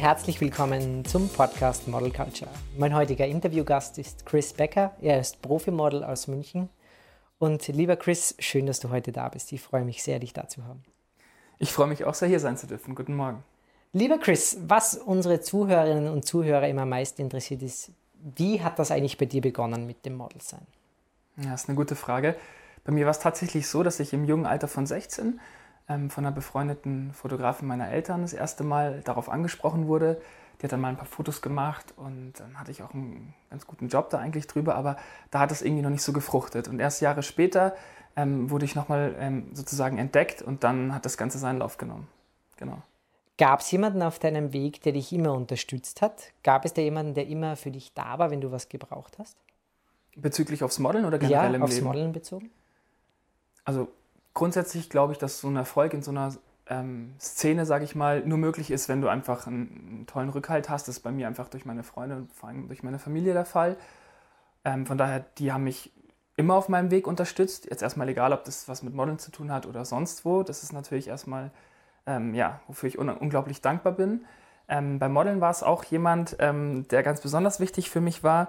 [0.00, 2.50] Herzlich willkommen zum Podcast Model Culture.
[2.78, 4.96] Mein heutiger Interviewgast ist Chris Becker.
[5.02, 6.70] Er ist Profimodel aus München.
[7.38, 9.52] Und lieber Chris, schön, dass du heute da bist.
[9.52, 10.82] Ich freue mich sehr, dich da zu haben.
[11.58, 12.94] Ich freue mich auch sehr, hier sein zu dürfen.
[12.94, 13.44] Guten Morgen.
[13.92, 19.18] Lieber Chris, was unsere Zuhörerinnen und Zuhörer immer meist interessiert ist, wie hat das eigentlich
[19.18, 20.66] bei dir begonnen mit dem Modelsein?
[21.36, 22.36] Ja, das ist eine gute Frage.
[22.84, 25.40] Bei mir war es tatsächlich so, dass ich im jungen Alter von 16 ähm,
[26.08, 30.20] von einer befreundeten Fotografin meiner Eltern das erste Mal darauf angesprochen wurde.
[30.60, 33.66] Die hat dann mal ein paar Fotos gemacht und dann hatte ich auch einen ganz
[33.66, 34.96] guten Job da eigentlich drüber, aber
[35.30, 36.68] da hat es irgendwie noch nicht so gefruchtet.
[36.68, 37.74] Und erst Jahre später
[38.14, 42.08] ähm, wurde ich nochmal ähm, sozusagen entdeckt und dann hat das Ganze seinen Lauf genommen.
[42.56, 42.82] Genau.
[43.38, 46.32] Gab es jemanden auf deinem Weg, der dich immer unterstützt hat?
[46.42, 49.38] Gab es da jemanden, der immer für dich da war, wenn du was gebraucht hast?
[50.14, 51.86] Bezüglich aufs Modeln oder generell ja, im aufs Leben?
[51.86, 52.50] Modeln bezogen?
[53.64, 53.88] Also
[54.34, 56.32] grundsätzlich glaube ich, dass so ein Erfolg in so einer
[56.70, 60.70] ähm, Szene, sage ich mal, nur möglich ist, wenn du einfach einen, einen, tollen Rückhalt
[60.70, 60.88] hast.
[60.88, 63.44] Das ist bei mir einfach durch meine Freunde und vor allem durch meine Familie der
[63.44, 63.76] Fall.
[64.64, 65.92] Ähm, von daher, die haben mich
[66.36, 67.66] immer auf meinem Weg unterstützt.
[67.68, 70.42] Jetzt erstmal egal, ob das was mit Modeln zu tun hat oder sonst wo.
[70.42, 71.50] Das ist natürlich erstmal,
[72.06, 74.24] ähm, ja, wofür ich un unglaublich dankbar bin.
[74.68, 78.48] Ähm, beim Modeln war es auch jemand, ähm, der ganz besonders wichtig für mich war.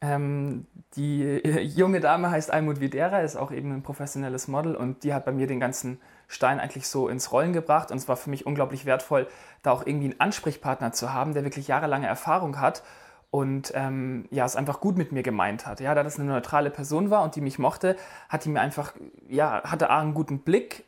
[0.00, 5.02] Ähm, die äh, junge Dame heißt Almut Videra, ist auch eben ein professionelles Model und
[5.02, 8.16] die hat bei mir den ganzen Stein eigentlich so ins Rollen gebracht und es war
[8.16, 9.26] für mich unglaublich wertvoll,
[9.62, 12.82] da auch irgendwie einen Ansprechpartner zu haben, der wirklich jahrelange Erfahrung hat
[13.30, 15.80] und ähm, ja, es einfach gut mit mir gemeint hat.
[15.80, 17.96] Ja, da das eine neutrale Person war und die mich mochte,
[18.28, 18.94] hat die mir einfach,
[19.28, 20.84] ja, hatte A, einen guten Blick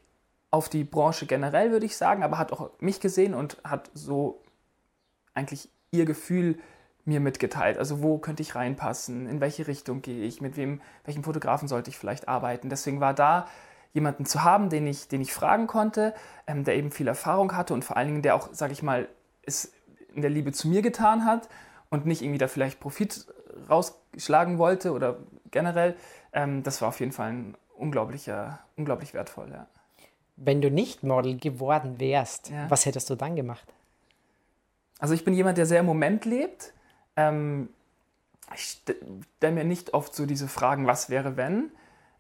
[0.50, 4.42] auf die Branche generell, würde ich sagen, aber hat auch mich gesehen und hat so
[5.34, 6.58] eigentlich ihr Gefühl
[7.06, 7.78] mir mitgeteilt.
[7.78, 11.88] Also wo könnte ich reinpassen, in welche Richtung gehe ich, mit wem, welchem Fotografen sollte
[11.90, 12.68] ich vielleicht arbeiten.
[12.68, 13.46] Deswegen war da
[13.92, 16.14] jemanden zu haben, den ich, den ich fragen konnte,
[16.46, 19.08] ähm, der eben viel Erfahrung hatte und vor allen Dingen, der auch, sage ich mal,
[19.42, 19.72] es
[20.14, 21.48] in der Liebe zu mir getan hat
[21.88, 23.26] und nicht irgendwie da vielleicht Profit
[23.70, 25.18] rausschlagen wollte oder
[25.50, 25.96] generell.
[26.32, 29.50] Ähm, das war auf jeden Fall ein unglaublicher, unglaublich wertvoll.
[29.50, 29.66] Ja.
[30.36, 32.68] Wenn du nicht Model geworden wärst, ja.
[32.68, 33.72] was hättest du dann gemacht?
[34.98, 36.72] Also ich bin jemand, der sehr im Moment lebt
[37.16, 37.68] ähm,
[38.54, 38.82] ich
[39.38, 41.70] stelle mir nicht oft so diese Fragen, was wäre wenn.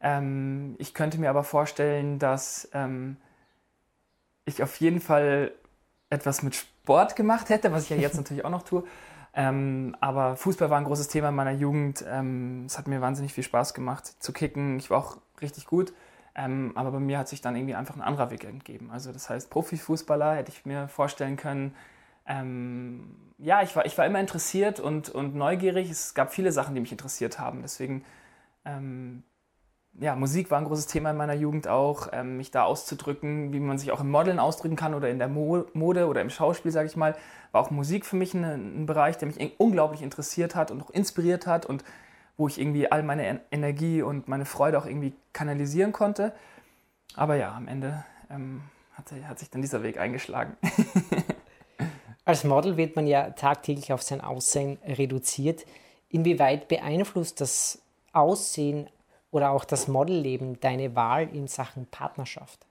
[0.00, 3.16] Ähm, ich könnte mir aber vorstellen, dass ähm,
[4.44, 5.52] ich auf jeden Fall
[6.10, 8.84] etwas mit Sport gemacht hätte, was ich ja jetzt natürlich auch noch tue.
[9.34, 12.04] Ähm, aber Fußball war ein großes Thema in meiner Jugend.
[12.08, 14.78] Ähm, es hat mir wahnsinnig viel Spaß gemacht zu kicken.
[14.78, 15.92] Ich war auch richtig gut.
[16.34, 18.90] Ähm, aber bei mir hat sich dann irgendwie einfach ein anderer Weg entgeben.
[18.90, 21.74] Also das heißt, Profifußballer hätte ich mir vorstellen können,
[22.26, 25.90] ähm, ja, ich war, ich war immer interessiert und, und neugierig.
[25.90, 27.62] Es gab viele Sachen, die mich interessiert haben.
[27.62, 28.04] Deswegen,
[28.64, 29.22] ähm,
[29.98, 33.60] ja, Musik war ein großes Thema in meiner Jugend auch, ähm, mich da auszudrücken, wie
[33.60, 36.70] man sich auch im Modeln ausdrücken kann oder in der Mo Mode oder im Schauspiel,
[36.70, 37.16] sage ich mal,
[37.52, 40.90] war auch Musik für mich ein, ein Bereich, der mich unglaublich interessiert hat und auch
[40.90, 41.84] inspiriert hat und
[42.36, 46.34] wo ich irgendwie all meine Energie und meine Freude auch irgendwie kanalisieren konnte.
[47.14, 50.56] Aber ja, am Ende ähm, hat, hat sich dann dieser Weg eingeschlagen.
[52.26, 55.64] Als Model wird man ja tagtäglich auf sein Aussehen reduziert.
[56.08, 57.80] Inwieweit beeinflusst das
[58.12, 58.90] Aussehen
[59.30, 62.66] oder auch das Modelleben deine Wahl in Sachen Partnerschaft?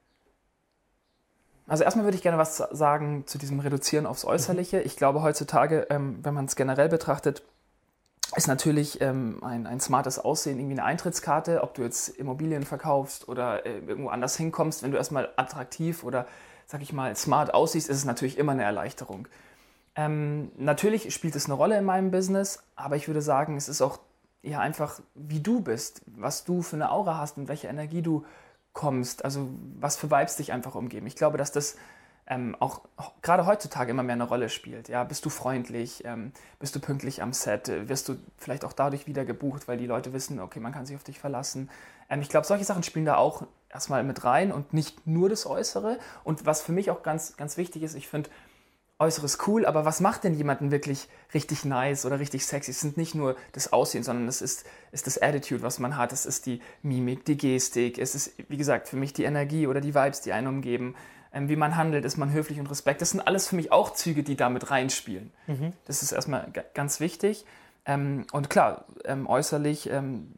[1.68, 4.82] Also erstmal würde ich gerne was sagen zu diesem Reduzieren aufs Äußerliche.
[4.82, 7.42] Ich glaube heutzutage, ähm, wenn man es generell betrachtet,
[8.36, 13.30] ist natürlich ähm, ein, ein smartes Aussehen irgendwie eine Eintrittskarte, ob du jetzt Immobilien verkaufst
[13.30, 14.84] oder äh, irgendwo anders hinkommst.
[14.84, 16.28] Wenn du erstmal attraktiv oder,
[16.66, 19.30] sag ich mal, smart aussiehst, ist es natürlich immer eine Erleichterung.
[19.96, 23.82] Ähm, natürlich spielt es eine Rolle in meinem Business, aber ich würde sagen, es ist
[23.82, 24.00] auch
[24.42, 28.26] ja einfach, wie du bist, was du für eine Aura hast und welche Energie du
[28.74, 31.08] kommst, also was für Vibes dich einfach umgeben.
[31.08, 31.78] Ich glaube, dass das
[32.28, 32.82] ähm, auch
[33.22, 34.90] gerade heutzutage immer mehr eine Rolle spielt.
[34.90, 39.08] Ja, bist du freundlich, ähm, bist du pünktlich am Set, wirst du vielleicht auch dadurch
[39.08, 41.70] wieder gebucht, weil die Leute wissen, okay, man kann sich auf dich verlassen.
[42.09, 45.46] Ähm, ich glaube, solche Sachen spielen da auch erstmal mit rein und nicht nur das
[45.46, 46.00] Äußere.
[46.24, 48.30] Und was für mich auch ganz, ganz wichtig ist, ich finde,
[48.97, 52.72] Äußeres cool, aber was macht denn jemanden wirklich richtig nice oder richtig sexy?
[52.72, 56.14] Es sind nicht nur das Aussehen, sondern es ist, ist das Attitude, was man hat.
[56.14, 57.97] Es ist die Mimik, die Gestik.
[57.97, 60.96] Es ist, wie gesagt, für mich die Energie oder die Vibes, die einen umgeben.
[61.34, 63.02] Ähm, wie man handelt, ist man höflich und respekt.
[63.02, 65.32] Das sind alles für mich auch Züge, die damit reinspielen.
[65.48, 65.74] Mhm.
[65.84, 67.46] Das ist erstmal ganz wichtig.
[67.86, 70.32] Ähm, und klar, ähm, äußerlich ähm,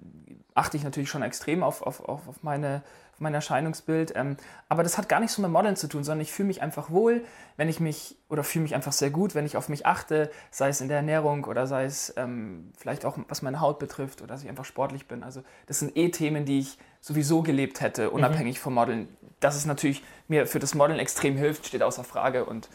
[0.55, 2.81] achte ich natürlich schon extrem auf, auf, auf, auf meine
[3.19, 4.13] mein Erscheinungsbild.
[4.15, 4.37] Ähm,
[4.69, 6.89] aber das hat gar nichts so mit Modeln zu tun, sondern ich fühle mich einfach
[6.89, 7.23] wohl,
[7.55, 10.69] wenn ich mich, oder fühle mich einfach sehr gut, wenn ich auf mich achte, sei
[10.69, 14.33] es in der Ernährung oder sei es ähm, vielleicht auch, was meine Haut betrifft oder
[14.33, 15.23] dass ich einfach sportlich bin.
[15.23, 18.13] Also das sind eh Themen, die ich sowieso gelebt hätte, mhm.
[18.13, 18.61] unabhängig mhm.
[18.61, 19.07] vom Modeln.
[19.39, 22.69] Dass es natürlich mir für das Modeln extrem hilft, steht außer Frage und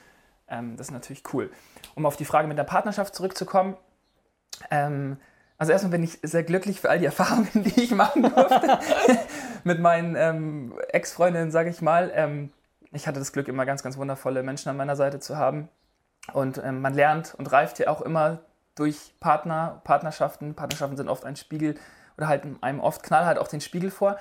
[0.48, 1.50] Ähm, das ist natürlich cool.
[1.94, 3.76] Um auf die Frage mit der Partnerschaft zurückzukommen,
[4.70, 5.16] ähm,
[5.62, 8.80] also erstmal bin ich sehr glücklich für all die Erfahrungen, die ich machen durfte
[9.64, 12.10] mit meinen ähm, Ex-Freundinnen, sage ich mal.
[12.16, 12.50] Ähm,
[12.90, 15.68] ich hatte das Glück, immer ganz, ganz wundervolle Menschen an meiner Seite zu haben.
[16.32, 18.40] Und ähm, man lernt und reift ja auch immer
[18.74, 20.56] durch Partner, Partnerschaften.
[20.56, 21.76] Partnerschaften sind oft ein Spiegel
[22.16, 24.18] oder halten einem oft knallhart auch den Spiegel vor.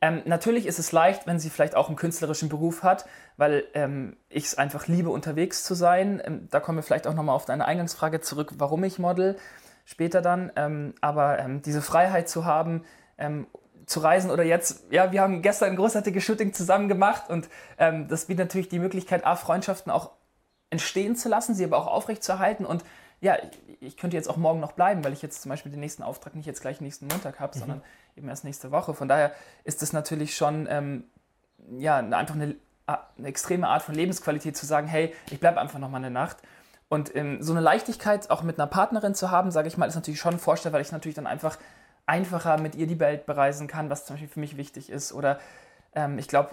[0.00, 3.04] Ähm, natürlich ist es leicht, wenn sie vielleicht auch einen künstlerischen Beruf hat,
[3.36, 6.22] weil ähm, ich es einfach liebe, unterwegs zu sein.
[6.24, 9.36] Ähm, da kommen wir vielleicht auch nochmal auf deine Eingangsfrage zurück, warum ich model,
[9.88, 10.52] später dann.
[10.54, 12.84] Ähm, aber ähm, diese Freiheit zu haben,
[13.16, 13.46] ähm,
[13.86, 17.48] zu reisen oder jetzt, ja, wir haben gestern ein großartiges Shooting zusammen gemacht und
[17.78, 20.10] das bietet natürlich die Möglichkeit, A, Freundschaften auch
[20.68, 22.84] entstehen zu lassen, sie aber auch aufrechtzuerhalten und
[23.20, 23.36] ja,
[23.80, 26.34] ich könnte jetzt auch morgen noch bleiben, weil ich jetzt zum Beispiel den nächsten Auftrag
[26.34, 27.60] nicht jetzt gleich nächsten Montag habe, mhm.
[27.60, 27.82] sondern
[28.16, 28.94] eben erst nächste Woche.
[28.94, 29.32] Von daher
[29.64, 31.04] ist das natürlich schon ähm,
[31.78, 32.56] ja, einfach eine,
[32.86, 36.38] eine, extreme Art von Lebensqualität zu sagen, hey, ich bleibe einfach noch mal eine Nacht.
[36.88, 39.94] Und ähm, so eine Leichtigkeit auch mit einer Partnerin zu haben, sage ich mal, ist
[39.94, 41.58] natürlich schon ein Vorteil, weil ich natürlich dann einfach
[42.06, 45.12] einfacher mit ihr die Welt bereisen kann, was zum Beispiel für mich wichtig ist.
[45.12, 45.38] Oder
[45.94, 46.50] ähm, ich glaube,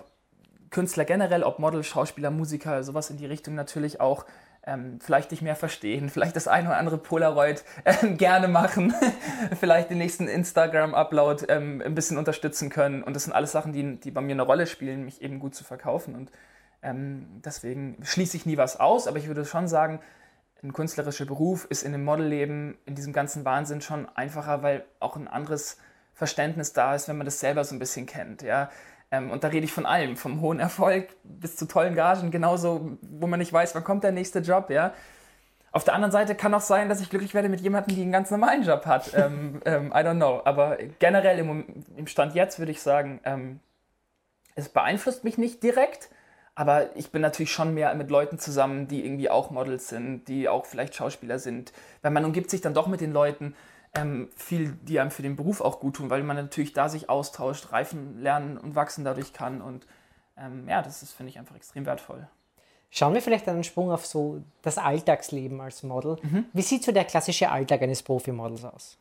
[0.72, 4.26] Künstler generell, ob Model, Schauspieler, Musiker, sowas in die Richtung natürlich auch
[4.68, 8.94] ähm, vielleicht dich mehr verstehen, vielleicht das eine oder andere Polaroid äh, gerne machen,
[9.60, 13.04] vielleicht den nächsten Instagram-Upload ähm, ein bisschen unterstützen können.
[13.04, 15.56] Und das sind alles Sachen, die, die bei mir eine Rolle spielen, mich eben gut
[15.56, 16.16] zu verkaufen.
[16.16, 16.32] Und
[16.82, 20.02] ähm, deswegen schließe ich nie was aus, aber ich würde schon sagen,
[20.66, 25.16] ein künstlerischer Beruf ist in dem Modelleben, in diesem ganzen Wahnsinn schon einfacher, weil auch
[25.16, 25.78] ein anderes
[26.14, 28.42] Verständnis da ist, wenn man das selber so ein bisschen kennt.
[28.42, 28.70] Ja?
[29.12, 32.98] Ähm, und da rede ich von allem, vom hohen Erfolg bis zu tollen Gagen, genauso,
[33.02, 34.94] wo man nicht weiß, wann kommt der nächste Job, ja.
[35.72, 38.12] Auf der anderen Seite kann auch sein, dass ich glücklich werde mit jemandem, die einen
[38.14, 39.14] ganz normalen Job hat.
[39.16, 40.42] ähm, ähm, I don't know.
[40.46, 43.60] Aber generell im, im Stand jetzt würde ich sagen, ähm,
[44.56, 46.10] es beeinflusst mich nicht direkt,
[46.56, 50.48] aber ich bin natürlich schon mehr mit Leuten zusammen, die irgendwie auch Models sind, die
[50.48, 51.74] auch vielleicht Schauspieler sind.
[52.02, 53.56] Weil man umgibt sich dann doch mit den Leuten,
[53.94, 57.10] ähm, viel, die einem für den Beruf auch gut tun, weil man natürlich da sich
[57.10, 59.62] austauscht, reifen, lernen und wachsen dadurch kann.
[59.62, 59.86] Und
[60.38, 62.28] ähm, ja, das ist, finde ich, einfach extrem wertvoll.
[62.90, 66.18] Schauen wir vielleicht einen Sprung auf so das Alltagsleben als Model.
[66.22, 66.46] Mhm.
[66.54, 68.98] Wie sieht so der klassische Alltag eines Profimodels aus?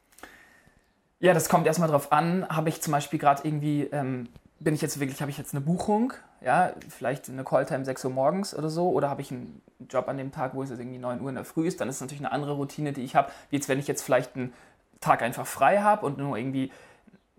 [1.21, 2.49] Ja, das kommt erstmal drauf an.
[2.49, 4.29] Habe ich zum Beispiel gerade irgendwie, ähm,
[4.59, 6.13] bin ich jetzt wirklich, habe ich jetzt eine Buchung,
[6.45, 10.19] ja, vielleicht eine Calltime 6 Uhr morgens oder so, oder habe ich einen Job an
[10.19, 12.01] dem Tag, wo es jetzt irgendwie 9 Uhr in der Früh ist, dann ist es
[12.01, 14.53] natürlich eine andere Routine, die ich habe, wie jetzt, wenn ich jetzt vielleicht einen
[15.01, 16.71] Tag einfach frei habe und nur irgendwie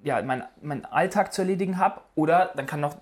[0.03, 2.01] ja, meinen mein Alltag zu erledigen habe.
[2.13, 2.95] Oder dann kann noch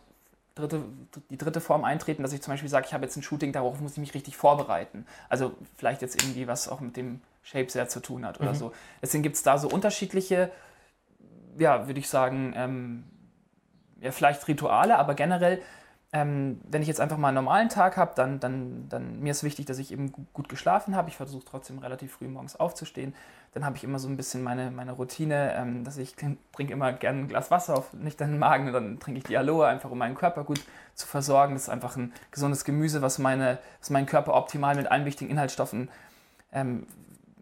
[0.55, 0.83] dritte,
[1.29, 3.79] die dritte Form eintreten, dass ich zum Beispiel sage, ich habe jetzt ein Shooting, darauf
[3.79, 5.05] muss ich mich richtig vorbereiten.
[5.29, 8.57] Also vielleicht jetzt irgendwie was auch mit dem Shape sehr zu tun hat oder mhm.
[8.57, 8.73] so.
[9.01, 10.49] Deswegen gibt es da so unterschiedliche,
[11.57, 13.03] ja, würde ich sagen, ähm,
[13.99, 15.61] ja, vielleicht Rituale, aber generell
[16.13, 19.43] ähm, wenn ich jetzt einfach mal einen normalen Tag habe, dann, dann, dann mir ist
[19.43, 21.09] wichtig, dass ich eben gut geschlafen habe.
[21.09, 23.15] Ich versuche trotzdem relativ früh morgens aufzustehen.
[23.55, 26.93] Dann habe ich immer so ein bisschen meine, meine Routine, ähm, dass ich trinke immer
[26.93, 29.97] gerne ein Glas Wasser auf nüchternen Magen und dann trinke ich die Aloe, einfach um
[29.97, 30.61] meinen Körper gut
[30.93, 31.55] zu versorgen.
[31.55, 35.31] Das ist einfach ein gesundes Gemüse, was, meine, was meinen Körper optimal mit allen wichtigen
[35.31, 35.89] Inhaltsstoffen
[36.53, 36.85] ähm,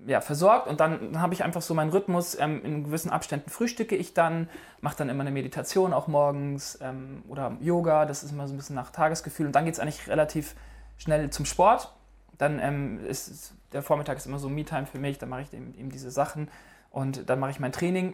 [0.05, 2.37] ja, versorgt und dann, dann habe ich einfach so meinen Rhythmus.
[2.39, 7.23] Ähm, in gewissen Abständen frühstücke ich dann, mache dann immer eine Meditation auch morgens ähm,
[7.27, 10.07] oder Yoga, das ist immer so ein bisschen nach Tagesgefühl und dann geht es eigentlich
[10.07, 10.55] relativ
[10.97, 11.93] schnell zum Sport.
[12.37, 15.73] Dann ähm, ist der Vormittag ist immer so Me-Time für mich, dann mache ich eben,
[15.77, 16.49] eben, diese Sachen
[16.89, 18.13] und dann mache ich mein Training.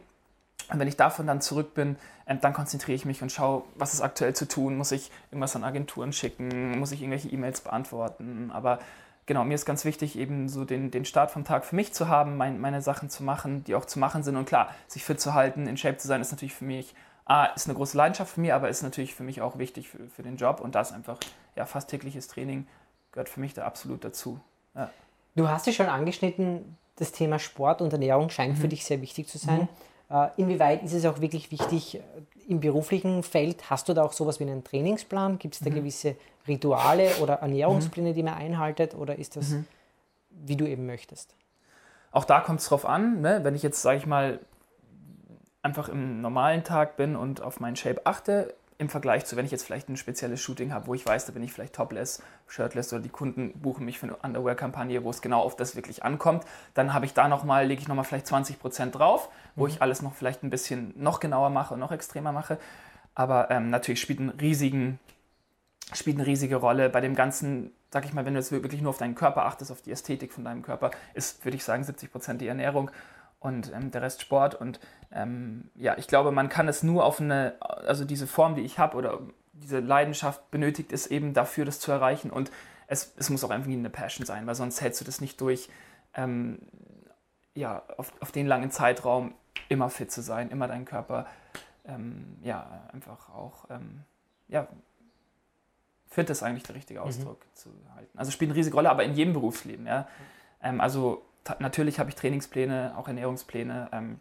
[0.69, 3.93] Und wenn ich davon dann zurück bin, ähm, dann konzentriere ich mich und schaue, was
[3.93, 4.75] ist aktuell zu tun.
[4.75, 6.77] Muss ich irgendwas an Agenturen schicken?
[6.77, 8.51] Muss ich irgendwelche E-Mails beantworten?
[8.53, 8.79] Aber
[9.27, 12.07] genau, mir ist ganz wichtig, eben so den, den Start vom Tag für mich zu
[12.07, 14.35] haben, mein, meine Sachen zu machen, die auch zu machen sind.
[14.35, 17.45] Und klar, sich fit zu halten, in Shape zu sein, ist natürlich für mich, A,
[17.47, 20.23] ist eine große Leidenschaft für mich, aber ist natürlich für mich auch wichtig für, für
[20.23, 20.61] den Job.
[20.61, 21.19] Und das einfach,
[21.55, 22.65] ja, fast tägliches Training
[23.11, 24.39] gehört für mich da absolut dazu.
[24.73, 24.89] Ja.
[25.35, 28.61] Du hast ja schon angeschnitten, das Thema Sport und Ernährung scheint mhm.
[28.61, 29.67] für dich sehr wichtig zu sein.
[30.09, 30.29] Mhm.
[30.37, 31.99] Inwieweit ist es auch wirklich wichtig
[32.47, 33.69] im beruflichen Feld?
[33.69, 35.37] Hast du da auch sowas wie einen Trainingsplan?
[35.39, 35.75] Gibt es da mhm.
[35.75, 36.15] gewisse
[36.47, 38.95] Rituale oder Ernährungspläne, die man einhaltet?
[38.95, 39.65] Oder ist das, mhm.
[40.29, 41.35] wie du eben möchtest?
[42.11, 43.21] Auch da kommt es drauf an.
[43.21, 43.41] Ne?
[43.43, 44.39] Wenn ich jetzt, sage ich mal,
[45.61, 49.51] einfach im normalen Tag bin und auf meinen Shape achte, im Vergleich zu, wenn ich
[49.51, 52.93] jetzt vielleicht ein spezielles Shooting habe, wo ich weiß, da bin ich vielleicht topless, shirtless
[52.93, 56.43] oder die Kunden buchen mich für eine Underwear-Kampagne, wo es genau auf das wirklich ankommt,
[56.75, 59.71] dann habe ich da nochmal, lege ich nochmal vielleicht 20 Prozent drauf, wo mhm.
[59.71, 62.59] ich alles noch vielleicht ein bisschen noch genauer mache und noch extremer mache.
[63.15, 64.99] Aber ähm, natürlich spielt, einen riesigen,
[65.91, 68.91] spielt eine riesige Rolle bei dem ganzen, sag ich mal, wenn du jetzt wirklich nur
[68.91, 72.11] auf deinen Körper achtest, auf die Ästhetik von deinem Körper, ist, würde ich sagen, 70
[72.11, 72.91] Prozent die Ernährung
[73.39, 74.55] und ähm, der Rest Sport.
[74.55, 74.79] Und
[75.11, 78.79] ähm, ja, ich glaube, man kann es nur auf eine, also diese Form, die ich
[78.79, 79.19] habe oder
[79.53, 82.29] diese Leidenschaft benötigt es eben dafür, das zu erreichen.
[82.29, 82.51] Und
[82.87, 85.69] es, es muss auch irgendwie eine Passion sein, weil sonst hältst du das nicht durch,
[86.13, 86.59] ähm,
[87.53, 89.33] ja, auf, auf den langen Zeitraum
[89.69, 91.25] immer fit zu sein, immer deinen Körper,
[91.85, 94.03] ähm, ja, einfach auch, ähm,
[94.47, 94.67] ja,
[96.07, 97.07] fit ist eigentlich der richtige mhm.
[97.07, 97.55] Ausdruck mhm.
[97.55, 98.17] zu halten.
[98.17, 100.07] Also spielt eine riesige Rolle, aber in jedem Berufsleben, ja.
[100.61, 101.23] Ähm, also
[101.59, 103.89] natürlich habe ich Trainingspläne, auch Ernährungspläne.
[103.91, 104.19] Ähm,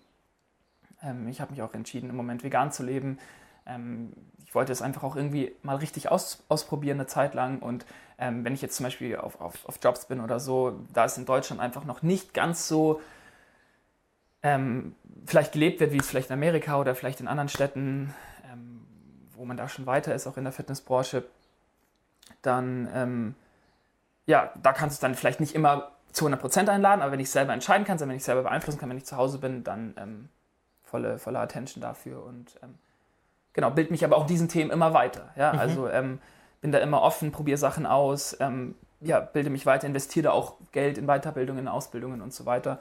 [1.03, 3.19] ähm, ich habe mich auch entschieden, im Moment vegan zu leben.
[3.67, 4.13] Ähm,
[4.45, 7.61] ich wollte es einfach auch irgendwie mal richtig aus, ausprobieren, eine Zeit lang.
[7.61, 7.85] Und
[8.19, 11.19] ähm, wenn ich jetzt zum Beispiel auf, auf, auf, Jobs bin oder so, da es
[11.19, 13.01] in Deutschland einfach noch nicht ganz so
[14.43, 14.95] ähm,
[15.27, 18.15] vielleicht gelebt wird, wie es vielleicht in Amerika oder vielleicht in anderen Städten,
[18.53, 18.87] ähm,
[19.35, 21.25] wo man da schon weiter ist, auch in der Fitnessbranche,
[22.43, 23.35] dann,
[24.27, 27.53] ja, da kannst du dann vielleicht nicht immer zu 100% einladen, aber wenn ich selber
[27.53, 30.29] entscheiden kann, wenn ich selber beeinflussen kann, wenn ich zu Hause bin, dann ähm,
[30.83, 32.75] volle, volle Attention dafür und ähm,
[33.53, 35.29] genau, bild mich aber auch diesen Themen immer weiter.
[35.37, 35.53] Ja?
[35.53, 35.59] Mhm.
[35.59, 36.19] Also ähm,
[36.63, 40.97] bin da immer offen, probiere Sachen aus, ähm, ja, bilde mich weiter, investiere auch Geld
[40.97, 42.81] in Weiterbildungen, in Ausbildungen und so weiter.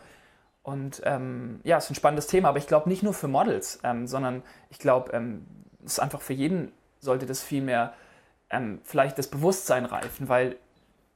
[0.63, 3.80] Und ähm, ja, es ist ein spannendes Thema, aber ich glaube nicht nur für Models,
[3.84, 5.12] ähm, sondern ich glaube,
[5.84, 7.94] es ist einfach für jeden sollte das viel mehr
[8.84, 10.56] vielleicht das Bewusstsein reifen, weil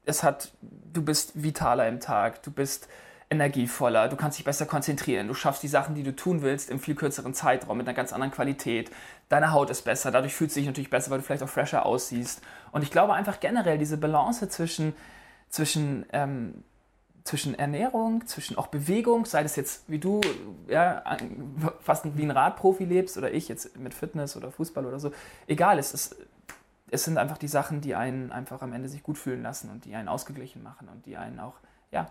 [0.10, 2.89] es hat, du bist vitaler im Tag, du bist
[3.30, 6.80] energievoller, du kannst dich besser konzentrieren, du schaffst die Sachen, die du tun willst, im
[6.80, 8.89] viel kürzeren Zeitraum mit einer ganz anderen Qualität.
[9.30, 11.86] Deine Haut ist besser, dadurch fühlst du dich natürlich besser, weil du vielleicht auch fresher
[11.86, 12.42] aussiehst.
[12.72, 14.94] Und ich glaube einfach generell diese Balance zwischen,
[15.50, 16.63] zwischen, ähm,
[17.24, 20.22] zwischen Ernährung, zwischen auch Bewegung, sei das jetzt wie du
[20.68, 21.04] ja,
[21.82, 25.12] fast wie ein Radprofi lebst oder ich jetzt mit Fitness oder Fußball oder so,
[25.46, 26.16] egal, es ist
[26.91, 29.86] es sind einfach die Sachen, die einen einfach am Ende sich gut fühlen lassen und
[29.86, 31.55] die einen ausgeglichen machen und die einen auch,
[31.91, 32.10] ja,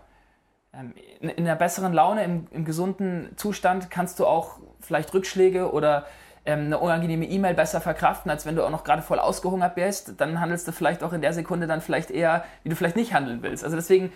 [0.73, 5.71] ähm, in, in einer besseren Laune, im, im gesunden Zustand kannst du auch vielleicht Rückschläge
[5.71, 6.05] oder
[6.45, 10.19] ähm, eine unangenehme E-Mail besser verkraften, als wenn du auch noch gerade voll ausgehungert bist.
[10.21, 13.13] Dann handelst du vielleicht auch in der Sekunde dann vielleicht eher, wie du vielleicht nicht
[13.13, 13.63] handeln willst.
[13.63, 14.11] Also deswegen,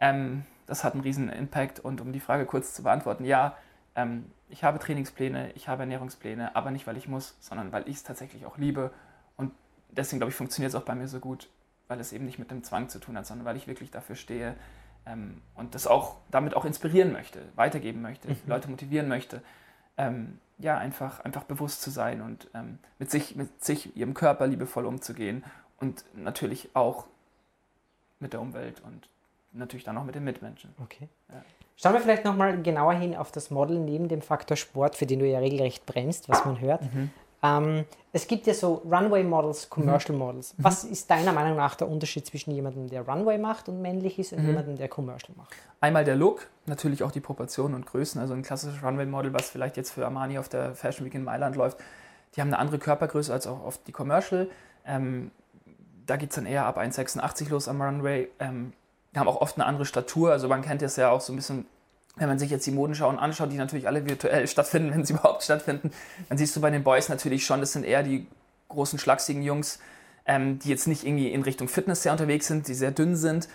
[0.00, 1.80] ähm, das hat einen riesen Impact.
[1.80, 3.56] Und um die Frage kurz zu beantworten, ja,
[3.96, 7.96] ähm, ich habe Trainingspläne, ich habe Ernährungspläne, aber nicht, weil ich muss, sondern weil ich
[7.96, 8.90] es tatsächlich auch liebe
[9.90, 11.48] deswegen glaube ich, funktioniert es auch bei mir so gut,
[11.88, 14.16] weil es eben nicht mit dem Zwang zu tun hat, sondern weil ich wirklich dafür
[14.16, 14.54] stehe
[15.06, 18.36] ähm, und das auch damit auch inspirieren möchte, weitergeben möchte, mhm.
[18.46, 19.42] Leute motivieren möchte.
[19.96, 24.46] Ähm, ja, einfach, einfach bewusst zu sein und ähm, mit, sich, mit sich, ihrem Körper
[24.46, 25.44] liebevoll umzugehen
[25.78, 27.06] und natürlich auch
[28.18, 29.08] mit der Umwelt und
[29.52, 30.74] natürlich dann auch mit den Mitmenschen.
[30.82, 31.08] Okay.
[31.28, 31.42] Ja.
[31.76, 35.20] Schauen wir vielleicht nochmal genauer hin auf das Model neben dem Faktor Sport, für den
[35.20, 36.82] du ja regelrecht brennst, was man hört.
[36.82, 37.10] Mhm.
[37.42, 40.24] Ähm, es gibt ja so Runway Models, Commercial mhm.
[40.24, 40.54] Models.
[40.58, 40.92] Was mhm.
[40.92, 44.42] ist deiner Meinung nach der Unterschied zwischen jemandem, der Runway macht und männlich ist, und
[44.42, 44.48] mhm.
[44.48, 45.54] jemandem, der Commercial macht?
[45.80, 48.20] Einmal der Look, natürlich auch die Proportionen und Größen.
[48.20, 51.24] Also ein klassisches Runway Model, was vielleicht jetzt für Armani auf der Fashion Week in
[51.24, 51.78] Mailand läuft,
[52.34, 54.48] die haben eine andere Körpergröße als auch oft die Commercial.
[54.84, 55.30] Ähm,
[56.06, 58.28] da geht es dann eher ab 1,86 los am Runway.
[58.38, 58.72] Ähm,
[59.18, 60.32] haben auch oft eine andere Statur.
[60.32, 61.66] Also man kennt es ja auch so ein bisschen
[62.18, 65.42] wenn man sich jetzt die Modenschauen anschaut, die natürlich alle virtuell stattfinden, wenn sie überhaupt
[65.42, 65.90] stattfinden,
[66.28, 68.26] dann siehst du bei den Boys natürlich schon, das sind eher die
[68.68, 69.78] großen, schlachsigen Jungs,
[70.26, 73.48] ähm, die jetzt nicht irgendwie in Richtung Fitness sehr unterwegs sind, die sehr dünn sind.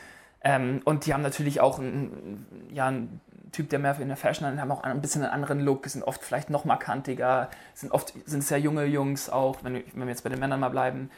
[0.43, 4.47] Ähm, und die haben natürlich auch einen, ja, einen Typ, der mehr in der Fashion
[4.47, 8.13] hat, haben auch ein bisschen einen anderen Look, sind oft vielleicht noch markantiger, sind oft
[8.25, 11.11] sind sehr junge Jungs auch, wenn wir, wenn wir jetzt bei den Männern mal bleiben,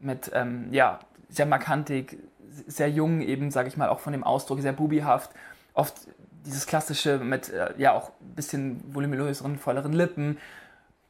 [0.00, 2.18] mit ähm, ja, sehr markantig,
[2.66, 5.30] sehr jung eben, sage ich mal, auch von dem Ausdruck, sehr bubihaft.
[5.74, 5.94] Oft
[6.44, 10.38] dieses klassische mit äh, ja auch ein bisschen voluminöseren, volleren Lippen,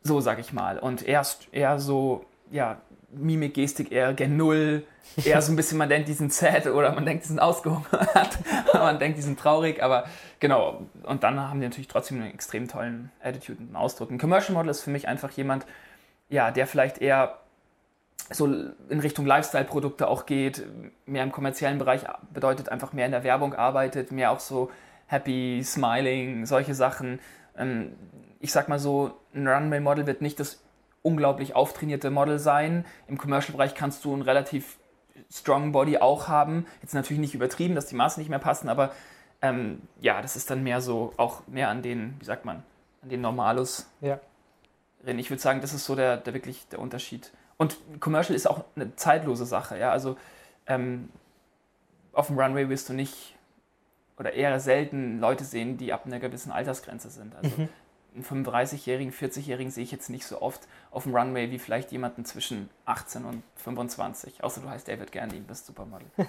[0.02, 0.78] so sag ich mal.
[0.78, 2.78] Und erst eher so, ja,
[3.10, 4.84] Mimik, Gestik eher gen Null,
[5.22, 8.38] eher so ein bisschen, man denkt, die sind sad oder man denkt, die sind ausgehungert,
[8.72, 10.06] man denkt, die sind traurig, aber
[10.40, 10.82] genau.
[11.02, 14.10] Und dann haben die natürlich trotzdem einen extrem tollen Attitude und Ausdruck.
[14.10, 15.66] Ein Commercial Model ist für mich einfach jemand,
[16.30, 17.38] ja, der vielleicht eher
[18.30, 20.64] so in Richtung Lifestyle-Produkte auch geht,
[21.04, 24.70] mehr im kommerziellen Bereich bedeutet einfach mehr in der Werbung arbeitet, mehr auch so
[25.06, 27.21] happy, smiling, solche Sachen.
[27.56, 27.92] Ähm,
[28.40, 30.62] ich sag mal so, ein Runway-Model wird nicht das
[31.02, 32.85] unglaublich auftrainierte Model sein.
[33.09, 34.78] Im Commercial-Bereich kannst du ein relativ
[35.30, 36.66] strong Body auch haben.
[36.80, 38.92] Jetzt natürlich nicht übertrieben, dass die Maße nicht mehr passen, aber
[39.40, 42.62] ähm, ja, das ist dann mehr so, auch mehr an den, wie sagt man,
[43.02, 43.88] an den Normalus.
[44.00, 44.21] Ja.
[45.04, 47.32] Ich würde sagen, das ist so der, der wirklich der Unterschied.
[47.56, 49.90] Und Commercial ist auch eine zeitlose Sache, ja.
[49.90, 50.16] Also
[50.66, 51.09] ähm,
[52.12, 53.37] auf dem Runway wirst du nicht
[54.23, 57.35] oder eher selten Leute sehen, die ab einer gewissen Altersgrenze sind.
[57.35, 57.69] Also mhm.
[58.14, 60.61] einen 35-Jährigen, 40-Jährigen sehe ich jetzt nicht so oft
[60.93, 64.45] auf dem Runway wie vielleicht jemanden zwischen 18 und 25.
[64.45, 66.07] Außer du heißt David Gandhi, bist Supermodel.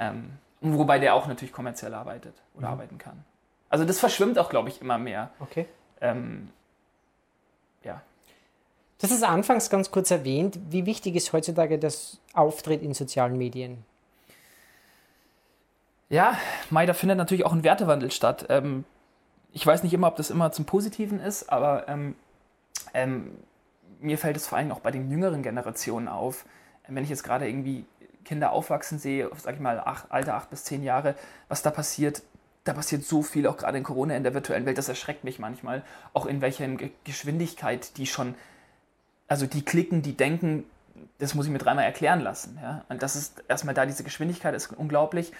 [0.00, 0.30] ähm,
[0.62, 2.72] wobei der auch natürlich kommerziell arbeitet oder mhm.
[2.72, 3.22] arbeiten kann.
[3.68, 5.30] Also das verschwimmt auch, glaube ich, immer mehr.
[5.40, 5.66] Okay.
[6.00, 6.48] Ähm,
[7.82, 8.00] ja.
[8.98, 10.58] Das ist anfangs ganz kurz erwähnt.
[10.70, 13.84] Wie wichtig ist heutzutage das Auftritt in sozialen Medien?
[16.14, 16.38] Ja,
[16.70, 18.46] Mai, da findet natürlich auch ein Wertewandel statt.
[18.48, 18.84] Ähm,
[19.52, 22.14] ich weiß nicht immer, ob das immer zum Positiven ist, aber ähm,
[22.94, 23.32] ähm,
[23.98, 26.44] mir fällt es vor allem auch bei den jüngeren Generationen auf.
[26.86, 27.84] Wenn ich jetzt gerade irgendwie
[28.24, 31.16] Kinder aufwachsen sehe, sag ich mal, acht, Alter acht bis zehn Jahre,
[31.48, 32.22] was da passiert,
[32.62, 35.40] da passiert so viel, auch gerade in Corona, in der virtuellen Welt, das erschreckt mich
[35.40, 36.68] manchmal, auch in welcher
[37.02, 38.36] Geschwindigkeit die schon,
[39.26, 40.64] also die klicken, die denken,
[41.18, 42.56] das muss ich mir dreimal erklären lassen.
[42.62, 42.84] Ja?
[42.88, 45.32] Und das ist erstmal da, diese Geschwindigkeit ist unglaublich.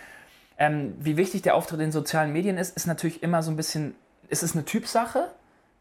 [0.58, 3.94] Ähm, wie wichtig der Auftritt in sozialen Medien ist, ist natürlich immer so ein bisschen,
[4.28, 5.30] es ist eine Typsache.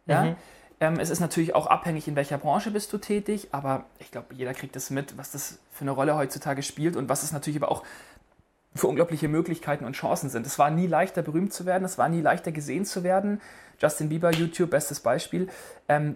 [0.05, 0.23] Ja?
[0.23, 0.35] Mhm.
[0.79, 4.33] Ähm, es ist natürlich auch abhängig, in welcher Branche bist du tätig, aber ich glaube,
[4.33, 7.61] jeder kriegt das mit, was das für eine Rolle heutzutage spielt und was es natürlich
[7.61, 7.83] aber auch
[8.75, 10.47] für unglaubliche Möglichkeiten und Chancen sind.
[10.47, 13.39] Es war nie leichter, berühmt zu werden, es war nie leichter, gesehen zu werden.
[13.79, 15.47] Justin Bieber, YouTube, bestes Beispiel.
[15.87, 16.15] Ähm,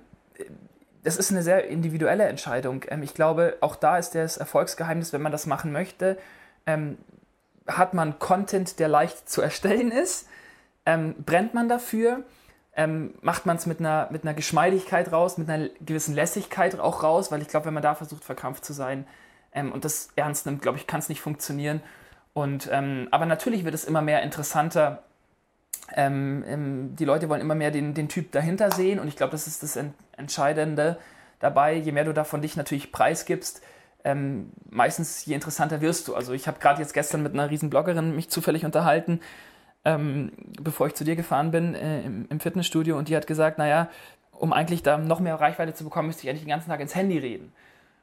[1.04, 2.84] das ist eine sehr individuelle Entscheidung.
[2.90, 6.18] Ähm, ich glaube, auch da ist das Erfolgsgeheimnis, wenn man das machen möchte,
[6.66, 6.98] ähm,
[7.68, 10.28] hat man Content, der leicht zu erstellen ist,
[10.86, 12.24] ähm, brennt man dafür,
[12.76, 17.04] ähm, macht man es mit einer, mit einer Geschmeidigkeit raus, mit einer gewissen Lässigkeit auch
[17.04, 19.06] raus, weil ich glaube, wenn man da versucht, verkrampft zu sein
[19.52, 21.82] ähm, und das ernst nimmt, glaube ich, kann es nicht funktionieren.
[22.34, 25.04] Und, ähm, aber natürlich wird es immer mehr interessanter.
[25.96, 29.32] Ähm, ähm, die Leute wollen immer mehr den, den Typ dahinter sehen und ich glaube,
[29.32, 29.80] das ist das
[30.16, 30.98] Entscheidende
[31.40, 31.74] dabei.
[31.74, 33.62] Je mehr du davon dich natürlich preisgibst,
[34.08, 36.16] ähm, meistens je interessanter wirst du.
[36.16, 39.20] Also ich habe gerade jetzt gestern mit einer riesen Bloggerin mich zufällig unterhalten,
[39.84, 43.58] ähm, bevor ich zu dir gefahren bin äh, im, im, Fitnessstudio und die hat gesagt,
[43.58, 43.90] naja,
[44.32, 46.96] um eigentlich da noch mehr Reichweite zu bekommen, müsste ich eigentlich den ganzen Tag ins
[46.96, 47.52] Handy reden.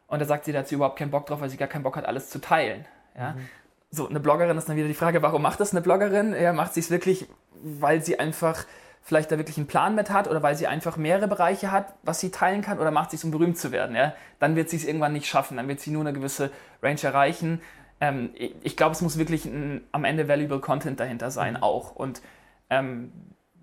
[0.06, 1.84] Und da sagt sie, da hat sie überhaupt keinen Bock drauf, weil sie gar keinen
[1.84, 2.84] Bock hat, alles zu teilen.
[3.16, 3.32] Ja?
[3.32, 3.49] Mhm.
[3.90, 6.34] So, eine Bloggerin ist dann wieder die Frage, warum macht das eine Bloggerin?
[6.34, 7.28] Ja, macht sie es wirklich,
[7.62, 8.66] weil sie einfach
[9.04, 12.20] vielleicht da wirklich einen Plan mit hat oder weil sie einfach mehrere Bereiche hat, was
[12.20, 13.94] sie teilen kann oder macht sie es, um berühmt zu werden.
[13.94, 14.14] Ja?
[14.38, 16.50] Dann wird sie es irgendwann nicht schaffen, dann wird sie nur eine gewisse
[16.83, 17.61] Range erreichen.
[18.00, 21.62] Ähm, ich glaube, es muss wirklich ein, am Ende valuable Content dahinter sein mhm.
[21.62, 21.94] auch.
[21.94, 22.22] Und
[22.70, 23.12] ähm,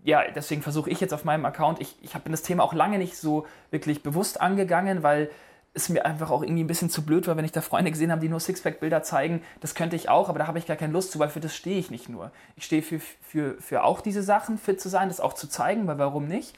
[0.03, 2.99] ja, deswegen versuche ich jetzt auf meinem Account, ich, ich habe das Thema auch lange
[2.99, 5.31] nicht so wirklich bewusst angegangen, weil
[5.73, 8.11] es mir einfach auch irgendwie ein bisschen zu blöd war, wenn ich da Freunde gesehen
[8.11, 9.41] habe, die nur Sixpack-Bilder zeigen.
[9.61, 11.55] Das könnte ich auch, aber da habe ich gar keine Lust zu, weil für das
[11.55, 12.31] stehe ich nicht nur.
[12.55, 15.87] Ich stehe für, für, für auch diese Sachen, fit zu sein, das auch zu zeigen,
[15.87, 16.55] weil warum nicht?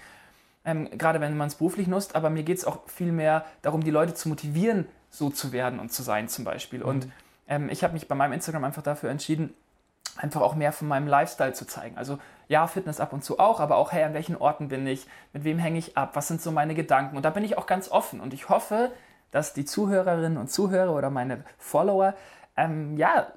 [0.65, 3.83] Ähm, gerade wenn man es beruflich nutzt, aber mir geht es auch viel mehr darum,
[3.83, 6.79] die Leute zu motivieren, so zu werden und zu sein zum Beispiel.
[6.79, 6.85] Mhm.
[6.85, 7.07] Und
[7.47, 9.53] ähm, ich habe mich bei meinem Instagram einfach dafür entschieden,
[10.17, 11.97] einfach auch mehr von meinem Lifestyle zu zeigen.
[11.97, 12.17] Also
[12.53, 15.43] ja, Fitness ab und zu auch, aber auch, hey, an welchen Orten bin ich, mit
[15.43, 17.17] wem hänge ich ab, was sind so meine Gedanken.
[17.17, 18.91] Und da bin ich auch ganz offen und ich hoffe,
[19.31, 22.13] dass die Zuhörerinnen und Zuhörer oder meine Follower
[22.55, 23.33] ähm, ja,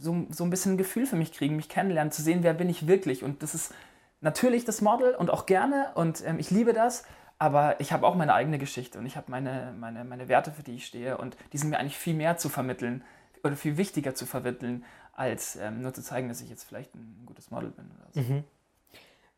[0.00, 2.68] so, so ein bisschen ein Gefühl für mich kriegen, mich kennenlernen, zu sehen, wer bin
[2.68, 3.22] ich wirklich.
[3.22, 3.72] Und das ist
[4.20, 7.04] natürlich das Model und auch gerne und ähm, ich liebe das,
[7.38, 10.64] aber ich habe auch meine eigene Geschichte und ich habe meine, meine, meine Werte, für
[10.64, 13.04] die ich stehe und die sind mir eigentlich viel mehr zu vermitteln
[13.44, 14.84] oder viel wichtiger zu vermitteln,
[15.16, 17.86] als ähm, nur zu zeigen, dass ich jetzt vielleicht ein gutes Model bin.
[17.86, 18.20] Oder so.
[18.20, 18.44] Mhm.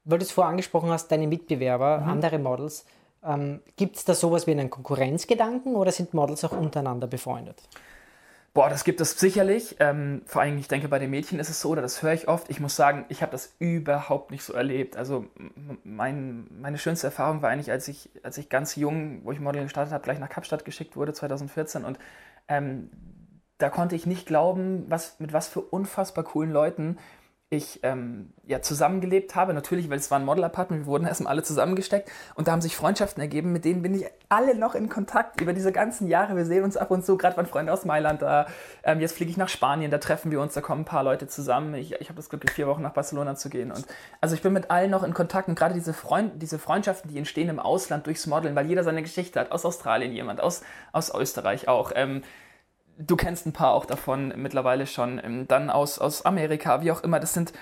[0.04, 2.08] Weil du es vorher angesprochen hast, deine Mitbewerber, mhm.
[2.08, 2.86] andere Models,
[3.24, 7.60] ähm, gibt es da sowas wie einen Konkurrenzgedanken oder sind Models auch untereinander befreundet?
[8.56, 9.76] Boah, das gibt es sicherlich.
[9.80, 12.26] Ähm, vor allem, ich denke, bei den Mädchen ist es so, oder das höre ich
[12.26, 12.48] oft.
[12.48, 14.96] Ich muss sagen, ich habe das überhaupt nicht so erlebt.
[14.96, 15.26] Also
[15.84, 19.66] mein, meine schönste Erfahrung war eigentlich, als ich, als ich ganz jung, wo ich Modeling
[19.66, 21.84] gestartet habe, gleich nach Kapstadt geschickt wurde, 2014.
[21.84, 21.98] Und
[22.48, 22.88] ähm,
[23.58, 26.98] da konnte ich nicht glauben, was, mit was für unfassbar coolen Leuten
[27.48, 29.54] ich ähm, ja, zusammengelebt habe.
[29.54, 32.74] Natürlich, weil es war ein Model-Apartment, wir wurden erstmal alle zusammengesteckt und da haben sich
[32.74, 36.34] Freundschaften ergeben, mit denen bin ich alle noch in Kontakt über diese ganzen Jahre.
[36.34, 38.46] Wir sehen uns ab und zu, gerade waren Freunde aus Mailand da.
[38.82, 41.28] Ähm, jetzt fliege ich nach Spanien, da treffen wir uns, da kommen ein paar Leute
[41.28, 41.74] zusammen.
[41.74, 43.70] Ich, ich habe das Glück, vier Wochen nach Barcelona zu gehen.
[43.70, 43.86] Und
[44.20, 47.18] also ich bin mit allen noch in Kontakt und gerade diese, Freund, diese Freundschaften, die
[47.18, 49.52] entstehen im Ausland durchs Modeln, weil jeder seine Geschichte hat.
[49.52, 51.92] Aus Australien jemand, aus, aus Österreich auch.
[51.94, 52.22] Ähm,
[52.98, 57.02] du kennst ein paar auch davon mittlerweile schon, ähm, dann aus, aus Amerika, wie auch
[57.02, 57.20] immer.
[57.20, 57.52] Das sind,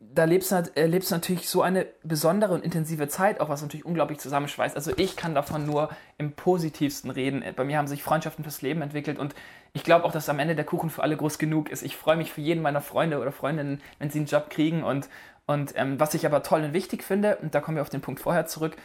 [0.00, 3.84] da lebst du, erlebst du natürlich so eine besondere und intensive Zeit, auch was natürlich
[3.84, 4.76] unglaublich zusammenschweißt.
[4.76, 7.44] Also ich kann davon nur im positivsten reden.
[7.56, 9.34] Bei mir haben sich Freundschaften fürs Leben entwickelt und
[9.72, 11.82] ich glaube auch, dass am Ende der Kuchen für alle groß genug ist.
[11.82, 15.08] Ich freue mich für jeden meiner Freunde oder Freundinnen, wenn sie einen Job kriegen und,
[15.46, 18.00] und ähm, was ich aber toll und wichtig finde, und da kommen wir auf den
[18.00, 18.76] Punkt vorher zurück,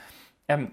[0.48, 0.72] ähm,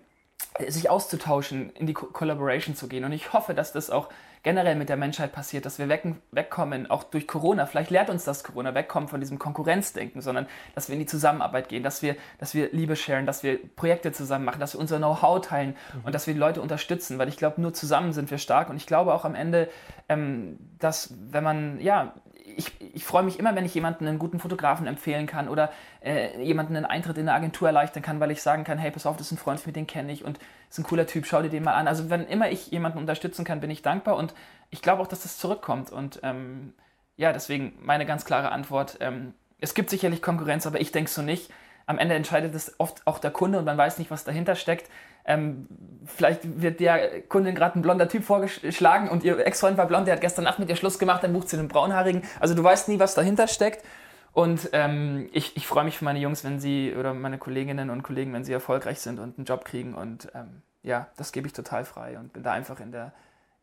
[0.68, 3.04] sich auszutauschen, in die Collaboration zu gehen.
[3.04, 4.08] Und ich hoffe, dass das auch
[4.42, 7.66] generell mit der Menschheit passiert, dass wir weg, wegkommen, auch durch Corona.
[7.66, 11.68] Vielleicht lehrt uns das Corona, wegkommen von diesem Konkurrenzdenken, sondern dass wir in die Zusammenarbeit
[11.68, 14.98] gehen, dass wir, dass wir Liebe sharen, dass wir Projekte zusammen machen, dass wir unser
[14.98, 16.04] Know-how teilen mhm.
[16.04, 18.70] und dass wir die Leute unterstützen, weil ich glaube, nur zusammen sind wir stark.
[18.70, 19.68] Und ich glaube auch am Ende,
[20.08, 22.14] ähm, dass wenn man, ja,
[22.56, 25.70] ich, ich freue mich immer, wenn ich jemanden einen guten Fotografen empfehlen kann oder
[26.02, 29.06] äh, jemanden einen Eintritt in eine Agentur erleichtern kann, weil ich sagen kann, hey, pass
[29.06, 30.38] auf, das ist ein Freund, mit den kenne ich und
[30.70, 31.86] ist ein cooler Typ, schau dir den mal an.
[31.86, 34.34] Also wenn immer ich jemanden unterstützen kann, bin ich dankbar und
[34.70, 36.72] ich glaube auch, dass das zurückkommt und ähm,
[37.16, 38.98] ja, deswegen meine ganz klare Antwort.
[39.00, 41.50] Ähm, es gibt sicherlich Konkurrenz, aber ich denke so nicht.
[41.86, 44.90] Am Ende entscheidet es oft auch der Kunde und man weiß nicht, was dahinter steckt.
[45.26, 45.66] Ähm,
[46.06, 50.14] vielleicht wird der Kundin gerade ein blonder Typ vorgeschlagen und ihr Ex-Freund war blond, der
[50.14, 52.22] hat gestern Nacht mit ihr Schluss gemacht, dann bucht sie einen braunhaarigen.
[52.40, 53.84] Also du weißt nie, was dahinter steckt.
[54.32, 58.02] Und ähm, ich, ich freue mich für meine Jungs, wenn sie oder meine Kolleginnen und
[58.02, 59.94] Kollegen, wenn sie erfolgreich sind und einen Job kriegen.
[59.94, 63.12] Und ähm, ja, das gebe ich total frei und bin da einfach in der,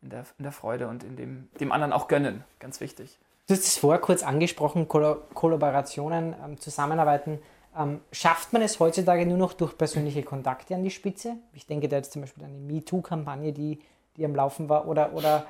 [0.02, 2.44] in der, in der Freude und in dem, dem anderen auch gönnen.
[2.60, 3.20] Ganz wichtig.
[3.48, 7.40] Du hast es vorher kurz angesprochen, Koll Kollaborationen, ähm, Zusammenarbeiten.
[7.78, 11.38] Ähm, schafft man es heutzutage nur noch durch persönliche Kontakte an die Spitze?
[11.54, 13.80] Ich denke da jetzt zum Beispiel an eine MeToo-Kampagne, die,
[14.16, 14.88] die am Laufen war.
[14.88, 15.48] Oder, oder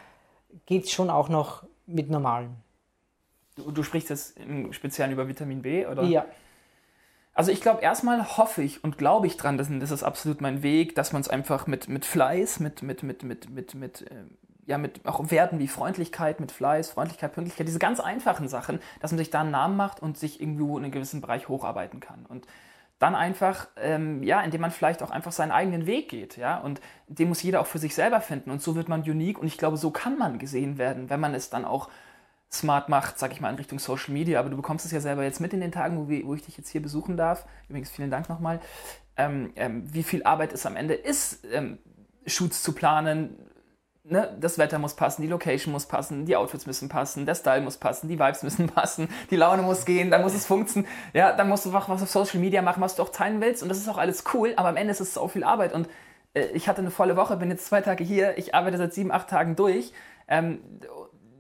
[0.65, 2.55] geht es schon auch noch mit normalen?
[3.55, 6.03] Du, du sprichst jetzt im Speziellen über Vitamin B, oder?
[6.03, 6.25] Ja.
[7.33, 10.61] Also ich glaube, erstmal hoffe ich und glaube ich dran, das, das ist absolut mein
[10.61, 14.25] Weg, dass man es einfach mit, mit Fleiß, mit, mit, mit, mit, mit, mit, äh,
[14.65, 19.11] ja, mit auch Werten wie Freundlichkeit, mit Fleiß, Freundlichkeit, Pünktlichkeit, diese ganz einfachen Sachen, dass
[19.11, 22.25] man sich da einen Namen macht und sich irgendwo in einem gewissen Bereich hocharbeiten kann.
[22.27, 22.47] Und
[22.99, 26.79] dann einfach, ähm, ja, indem man vielleicht auch einfach seinen eigenen Weg geht, ja, und
[27.07, 29.57] den muss jeder auch für sich selber finden und so wird man unique und ich
[29.57, 31.89] glaube, so kann man gesehen werden, wenn man es dann auch
[32.53, 34.39] smart macht, sag ich mal, in Richtung Social Media.
[34.39, 36.55] Aber du bekommst es ja selber jetzt mit in den Tagen, wo, wo ich dich
[36.55, 37.45] jetzt hier besuchen darf.
[37.67, 38.61] Übrigens, vielen Dank nochmal.
[39.17, 41.79] Ähm, ähm, wie viel Arbeit es am Ende ist, ähm,
[42.25, 43.37] Shoots zu planen.
[44.05, 44.35] Ne?
[44.37, 47.77] Das Wetter muss passen, die Location muss passen, die Outfits müssen passen, der Style muss
[47.77, 50.91] passen, die Vibes müssen passen, die Laune muss gehen, dann muss es funktionieren.
[51.13, 53.63] Ja, dann musst du was auf Social Media machen, was du auch teilen willst.
[53.63, 55.73] Und das ist auch alles cool, aber am Ende ist es so viel Arbeit.
[55.73, 55.87] Und
[56.33, 59.11] äh, ich hatte eine volle Woche, bin jetzt zwei Tage hier, ich arbeite seit sieben,
[59.11, 59.93] acht Tagen durch.
[60.27, 60.59] Ähm,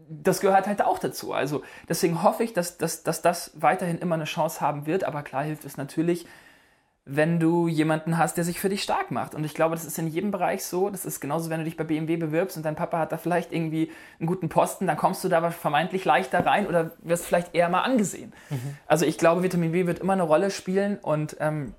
[0.07, 1.33] das gehört halt auch dazu.
[1.33, 5.03] Also deswegen hoffe ich, dass, dass, dass das weiterhin immer eine Chance haben wird.
[5.03, 6.27] Aber klar hilft es natürlich,
[7.05, 9.35] wenn du jemanden hast, der sich für dich stark macht.
[9.35, 10.89] Und ich glaube, das ist in jedem Bereich so.
[10.89, 13.51] Das ist genauso, wenn du dich bei BMW bewirbst und dein Papa hat da vielleicht
[13.51, 17.67] irgendwie einen guten Posten, dann kommst du da vermeintlich leichter rein oder wirst vielleicht eher
[17.67, 18.31] mal angesehen.
[18.49, 18.77] Mhm.
[18.87, 21.73] Also ich glaube, Vitamin B wird immer eine Rolle spielen und ähm,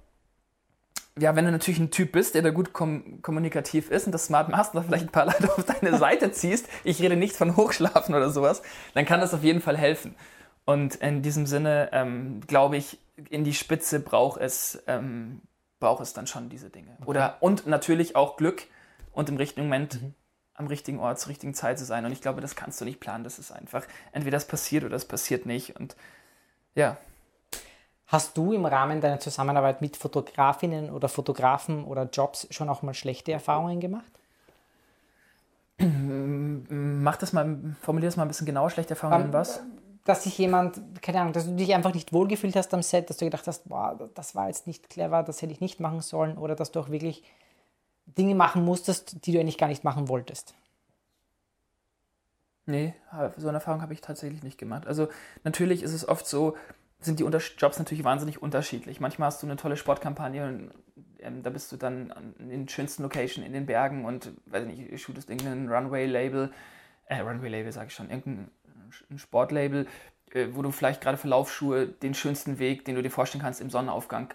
[1.18, 4.26] ja, wenn du natürlich ein Typ bist, der da gut kom kommunikativ ist und das
[4.26, 7.36] smart machst und da vielleicht ein paar Leute auf deine Seite ziehst, ich rede nicht
[7.36, 8.62] von Hochschlafen oder sowas,
[8.94, 10.16] dann kann das auf jeden Fall helfen.
[10.64, 12.98] Und in diesem Sinne ähm, glaube ich,
[13.28, 15.42] in die Spitze braucht es, ähm,
[15.78, 16.96] braucht es dann schon diese Dinge.
[17.00, 17.08] Okay.
[17.08, 18.66] Oder, und natürlich auch Glück
[19.12, 20.14] und im richtigen Moment mhm.
[20.54, 22.04] am richtigen Ort zur richtigen Zeit zu sein.
[22.04, 23.24] Und ich glaube, das kannst du nicht planen.
[23.24, 25.78] Das ist einfach, entweder das passiert oder das passiert nicht.
[25.78, 25.96] Und
[26.74, 26.96] ja.
[28.06, 32.94] Hast du im Rahmen deiner Zusammenarbeit mit Fotografinnen oder Fotografen oder Jobs schon auch mal
[32.94, 34.12] schlechte Erfahrungen gemacht?
[35.80, 39.60] Mach das mal, formulier das mal ein bisschen genauer, schlechte Erfahrungen in was?
[40.04, 43.16] Dass sich jemand, keine Ahnung, dass du dich einfach nicht wohlgefühlt hast am Set, dass
[43.16, 46.36] du gedacht hast, boah, das war jetzt nicht clever, das hätte ich nicht machen sollen
[46.36, 47.22] oder dass du auch wirklich
[48.06, 50.54] Dinge machen musstest, die du eigentlich gar nicht machen wolltest.
[52.66, 52.94] Nee,
[53.36, 54.86] so eine Erfahrung habe ich tatsächlich nicht gemacht.
[54.86, 55.08] Also
[55.42, 56.56] natürlich ist es oft so,
[57.00, 59.00] sind die Jobs natürlich wahnsinnig unterschiedlich.
[59.00, 60.70] Manchmal hast du eine tolle Sportkampagne und
[61.20, 65.00] ähm, da bist du dann in den schönsten Locations in den Bergen und, weiß nicht,
[65.00, 66.52] shootest irgendein Runway-Label,
[67.06, 68.50] äh, Runway-Label sage ich schon, irgendein
[69.16, 69.86] Sportlabel,
[70.32, 73.60] äh, wo du vielleicht gerade für Laufschuhe den schönsten Weg, den du dir vorstellen kannst,
[73.60, 74.32] im Sonnenaufgang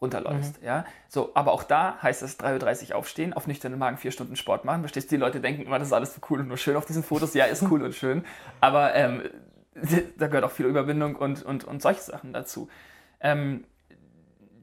[0.00, 0.60] runterläufst.
[0.60, 0.66] Mhm.
[0.66, 0.84] Ja?
[1.08, 4.64] So, aber auch da heißt es 3.30 Uhr aufstehen, auf nüchternen Magen vier Stunden Sport
[4.64, 4.82] machen.
[4.82, 6.84] Verstehst du, die Leute denken immer, das ist alles so cool und nur schön auf
[6.84, 7.34] diesen Fotos.
[7.34, 8.24] Ja, ist cool und schön.
[8.60, 9.22] Aber ähm,
[10.18, 12.68] da gehört auch viel Überwindung und, und, und solche Sachen dazu.
[13.20, 13.64] Ähm,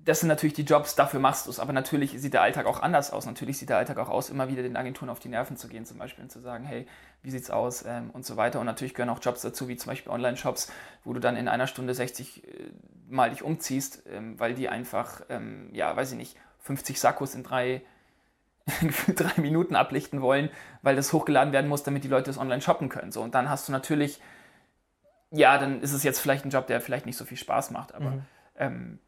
[0.06, 1.60] das sind natürlich die Jobs, dafür machst du es.
[1.60, 3.26] Aber natürlich sieht der Alltag auch anders aus.
[3.26, 5.86] Natürlich sieht der Alltag auch aus, immer wieder den Agenturen auf die Nerven zu gehen,
[5.86, 6.88] zum Beispiel und zu sagen, hey,
[7.24, 8.60] wie sieht's aus ähm, und so weiter.
[8.60, 10.72] Und natürlich gehören auch Jobs dazu, wie zum Beispiel Online-Shops,
[11.04, 12.50] wo du dann in einer Stunde 60 äh,
[13.08, 17.44] Mal dich umziehst, ähm, weil die einfach, ähm, ja, weiß ich nicht, 50 Sakkos in
[17.44, 17.82] drei,
[19.16, 20.50] drei Minuten ablichten wollen,
[20.82, 23.12] weil das hochgeladen werden muss, damit die Leute das online shoppen können.
[23.12, 24.22] So, und dann hast du natürlich
[25.32, 27.94] ja, dann ist es jetzt vielleicht ein Job, der vielleicht nicht so viel Spaß macht,
[27.94, 29.00] aber mhm.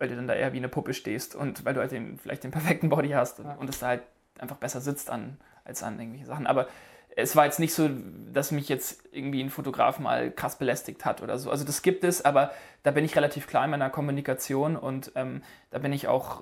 [0.00, 2.42] Weil du dann da eher wie eine Puppe stehst und weil du halt den, vielleicht
[2.42, 4.02] den perfekten Body hast und es da halt
[4.38, 6.46] einfach besser sitzt an, als an irgendwelche Sachen.
[6.46, 6.66] Aber
[7.16, 7.90] es war jetzt nicht so,
[8.32, 11.50] dass mich jetzt irgendwie ein Fotograf mal krass belästigt hat oder so.
[11.50, 12.50] Also das gibt es, aber
[12.82, 16.40] da bin ich relativ klar in meiner Kommunikation und ähm, da bin ich auch,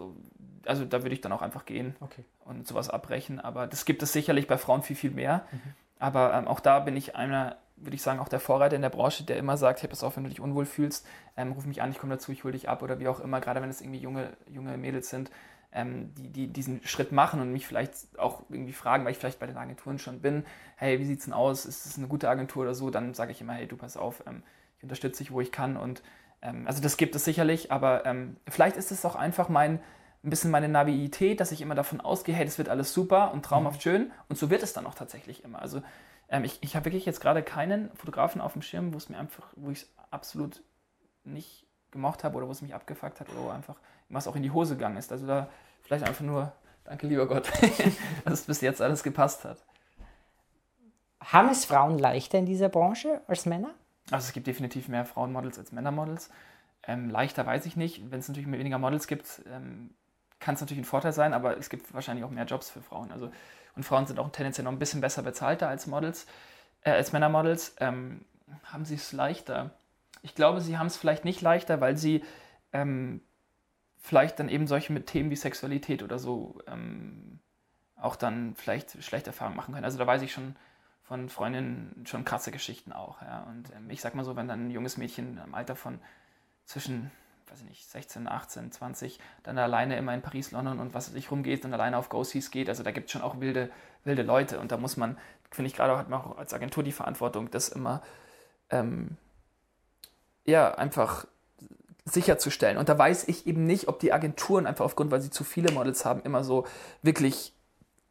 [0.66, 2.24] also da würde ich dann auch einfach gehen okay.
[2.44, 3.40] und sowas abbrechen.
[3.40, 5.46] Aber das gibt es sicherlich bei Frauen viel, viel mehr.
[5.50, 5.60] Mhm.
[5.98, 8.90] Aber ähm, auch da bin ich einer würde ich sagen, auch der Vorreiter in der
[8.90, 11.82] Branche, der immer sagt, hey, pass auf, wenn du dich unwohl fühlst, ähm, ruf mich
[11.82, 13.80] an, ich komme dazu, ich hole dich ab oder wie auch immer, gerade wenn es
[13.80, 15.30] irgendwie junge, junge Mädels sind,
[15.72, 19.38] ähm, die, die diesen Schritt machen und mich vielleicht auch irgendwie fragen, weil ich vielleicht
[19.38, 20.44] bei den Agenturen schon bin,
[20.76, 23.32] hey, wie sieht es denn aus, ist es eine gute Agentur oder so, dann sage
[23.32, 24.42] ich immer, hey, du pass auf, ähm,
[24.78, 26.02] ich unterstütze dich, wo ich kann und
[26.42, 29.80] ähm, also das gibt es sicherlich, aber ähm, vielleicht ist es auch einfach mein,
[30.24, 33.44] ein bisschen meine Naivität, dass ich immer davon ausgehe, hey, das wird alles super und
[33.44, 33.82] traumhaft mhm.
[33.82, 35.60] schön und so wird es dann auch tatsächlich immer.
[35.60, 35.82] Also
[36.28, 39.18] Ähm, ich ich habe wirklich jetzt gerade keinen Fotografen auf dem Schirm, wo es mir
[39.18, 40.62] einfach, wo ich es absolut
[41.24, 43.76] nicht gemocht habe oder wo es mich abgefuckt hat oder wo einfach
[44.08, 45.12] was auch in die Hose gegangen ist.
[45.12, 45.48] Also da
[45.82, 46.52] vielleicht einfach nur,
[46.84, 47.50] danke lieber Gott,
[48.24, 49.64] dass es bis jetzt alles gepasst hat.
[51.20, 53.74] Haben es Frauen leichter in dieser Branche als Männer?
[54.10, 56.30] Also es gibt definitiv mehr Frauenmodels als Männermodels.
[56.86, 58.10] Ähm, leichter weiß ich nicht.
[58.10, 59.90] Wenn es natürlich weniger Models gibt, ähm,
[60.38, 63.12] kann es natürlich ein Vorteil sein, aber es gibt wahrscheinlich auch mehr Jobs für Frauen.
[63.12, 63.30] Also,
[63.78, 66.26] und Frauen sind auch tendenziell noch ein bisschen besser bezahlter als Models,
[66.82, 67.76] äh, als Männermodels.
[67.78, 68.24] Ähm,
[68.64, 69.70] haben sie es leichter?
[70.22, 72.24] Ich glaube, sie haben es vielleicht nicht leichter, weil sie
[72.72, 73.20] ähm,
[73.98, 77.38] vielleicht dann eben solche mit Themen wie Sexualität oder so ähm,
[77.96, 79.84] auch dann vielleicht schlechte Erfahrungen machen können.
[79.84, 80.56] Also da weiß ich schon
[81.02, 83.22] von Freundinnen schon krasse Geschichten auch.
[83.22, 83.44] Ja.
[83.44, 86.00] Und ähm, ich sag mal so, wenn dann ein junges Mädchen im Alter von
[86.64, 87.10] zwischen,
[87.50, 91.16] weiß ich nicht, 16, 18, 20 dann alleine immer in Paris, London und was weiß
[91.16, 93.70] ich rumgeht und alleine auf Go-Sees geht, also da gibt es schon auch wilde,
[94.04, 95.18] wilde Leute und da muss man,
[95.50, 98.02] finde ich gerade, hat man auch als Agentur die Verantwortung, das immer
[98.70, 99.16] ähm,
[100.44, 101.26] ja, einfach
[102.04, 102.78] sicherzustellen.
[102.78, 105.72] Und da weiß ich eben nicht, ob die Agenturen einfach aufgrund, weil sie zu viele
[105.72, 106.66] Models haben, immer so
[107.02, 107.52] wirklich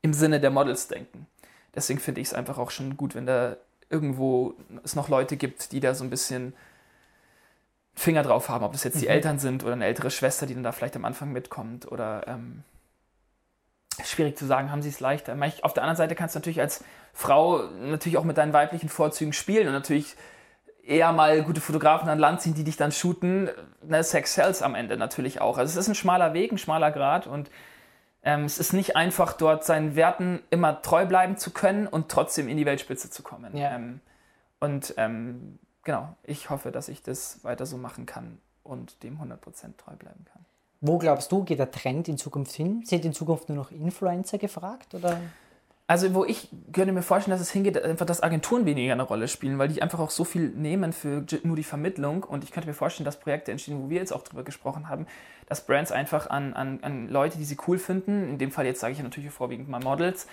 [0.02, 1.26] im Sinne der Models denken.
[1.74, 3.58] Deswegen finde ich es einfach auch schon gut, wenn da
[3.90, 6.54] irgendwo es noch Leute gibt, die da so ein bisschen
[7.98, 9.12] Finger drauf haben, ob das jetzt die mhm.
[9.12, 12.64] Eltern sind oder eine ältere Schwester, die dann da vielleicht am Anfang mitkommt oder ähm,
[14.04, 15.36] schwierig zu sagen, haben sie es leichter.
[15.64, 16.84] Auf der anderen Seite kannst du natürlich als
[17.14, 20.16] Frau natürlich auch mit deinen weiblichen Vorzügen spielen und natürlich
[20.84, 23.50] eher mal gute Fotografen an Land ziehen, die dich dann shooten.
[23.82, 25.58] Ne, Sex sells am Ende natürlich auch.
[25.58, 27.50] Also es ist ein schmaler Weg, ein schmaler Grad und
[28.22, 32.48] ähm, es ist nicht einfach, dort seinen Werten immer treu bleiben zu können und trotzdem
[32.48, 33.58] in die Weltspitze zu kommen.
[33.58, 33.74] Ja.
[33.74, 34.02] Ähm,
[34.60, 39.38] und ähm, genau, ich hoffe, dass ich das weiter so machen kann und dem 100%
[39.78, 40.46] treu bleiben kann.
[40.82, 42.84] Wo glaubst du, geht der Trend in Zukunft hin?
[42.86, 44.94] Sind in Zukunft nur noch Influencer gefragt?
[44.94, 45.20] Oder?
[45.88, 49.30] Also, wo ich könnte mir vorstellen, dass es hingeht, einfach, dass Agenturen weniger eine Rolle
[49.30, 52.26] spielen, weil die einfach auch so viel nehmen für nur die Vermittlung.
[52.26, 55.08] Und ich könnte mir vorstellen, dass Projekte entstehen, wo wir jetzt auch drüber gesprochen haben,
[55.48, 58.82] dass Brands einfach an, an, an Leute, die sie cool finden, in dem Fall jetzt
[58.82, 60.28] sage ich natürlich vorwiegend mal Models,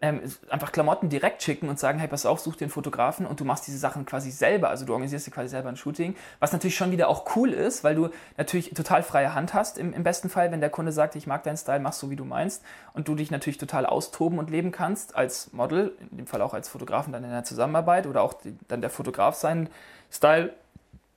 [0.00, 3.44] ähm, einfach Klamotten direkt schicken und sagen, hey, pass auf, such einen Fotografen und du
[3.44, 6.76] machst diese Sachen quasi selber, also du organisierst dir quasi selber ein Shooting, was natürlich
[6.76, 10.28] schon wieder auch cool ist, weil du natürlich total freie Hand hast im, im besten
[10.28, 13.08] Fall, wenn der Kunde sagt, ich mag deinen Style, mach so, wie du meinst und
[13.08, 16.68] du dich natürlich total austoben und leben kannst als Model, in dem Fall auch als
[16.68, 19.68] Fotografen dann in der Zusammenarbeit oder auch die, dann der Fotograf seinen
[20.12, 20.52] Style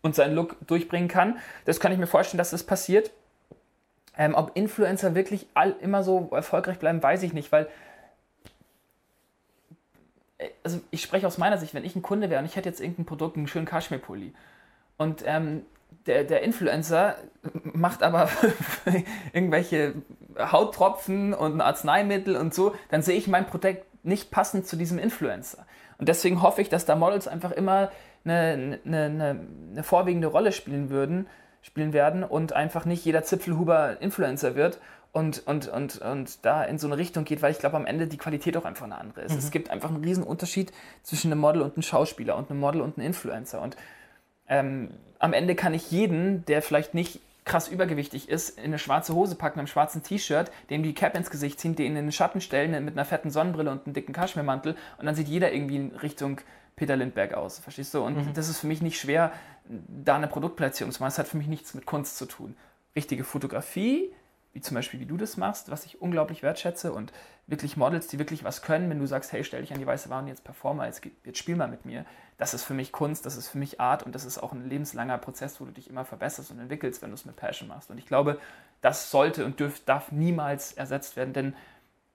[0.02, 1.38] und seinen Look durchbringen kann.
[1.66, 3.12] Das kann ich mir vorstellen, dass das passiert.
[4.18, 7.68] Ähm, ob Influencer wirklich all, immer so erfolgreich bleiben, weiß ich nicht, weil
[10.64, 12.82] also ich spreche aus meiner Sicht, wenn ich ein Kunde wäre und ich hätte jetzt
[12.82, 14.34] irgendein Produkt, einen schönen Kaschmir-Pulli
[14.98, 15.66] und ähm,
[16.06, 17.16] der, der Influencer
[17.64, 18.30] macht aber
[19.34, 19.96] irgendwelche
[20.38, 24.98] Hauttropfen und ein Arzneimittel und so, dann sehe ich mein Produkt nicht passend zu diesem
[24.98, 25.66] Influencer.
[25.98, 27.92] Und deswegen hoffe ich, dass da Models einfach immer
[28.24, 29.40] eine, eine, eine,
[29.72, 31.28] eine vorwiegende Rolle spielen würden,
[31.62, 34.80] spielen werden und einfach nicht jeder Zipfelhuber Influencer wird
[35.14, 38.08] und, und, und, und da in so eine Richtung geht, weil ich glaube, am Ende
[38.08, 39.34] die Qualität auch einfach eine andere ist.
[39.34, 39.40] Mhm.
[39.40, 40.72] Es gibt einfach einen riesen Unterschied
[41.04, 43.62] zwischen einem Model und einem Schauspieler und einem Model und einem Influencer.
[43.62, 43.76] Und
[44.48, 49.14] ähm, am Ende kann ich jeden, der vielleicht nicht krass übergewichtig ist, in eine schwarze
[49.14, 52.40] Hose packen, einem schwarzen T-Shirt, dem die Cap ins Gesicht ziehen, den in den Schatten
[52.40, 55.96] stellen mit einer fetten Sonnenbrille und einem dicken Kaschmirmantel und dann sieht jeder irgendwie in
[55.96, 56.40] Richtung
[56.76, 58.02] Peter Lindberg aus, verstehst du?
[58.02, 58.34] Und mhm.
[58.34, 59.32] das ist für mich nicht schwer,
[59.66, 61.10] da eine Produktplatzierung zu machen.
[61.10, 62.56] Das hat für mich nichts mit Kunst zu tun.
[62.96, 64.12] Richtige Fotografie,
[64.54, 67.14] wie zum Beispiel wie du das machst, was ich unglaublich wertschätze und
[67.48, 70.10] wirklich Models, die wirklich was können, wenn du sagst, hey, stell dich an die weiße
[70.10, 72.06] Wand, jetzt performer, jetzt, jetzt spiel mal mit mir.
[72.38, 74.68] Das ist für mich Kunst, das ist für mich Art und das ist auch ein
[74.68, 77.90] lebenslanger Prozess, wo du dich immer verbesserst und entwickelst, wenn du es mit Passion machst.
[77.92, 78.40] Und ich glaube,
[78.82, 81.56] das sollte und dürf, darf niemals ersetzt werden, denn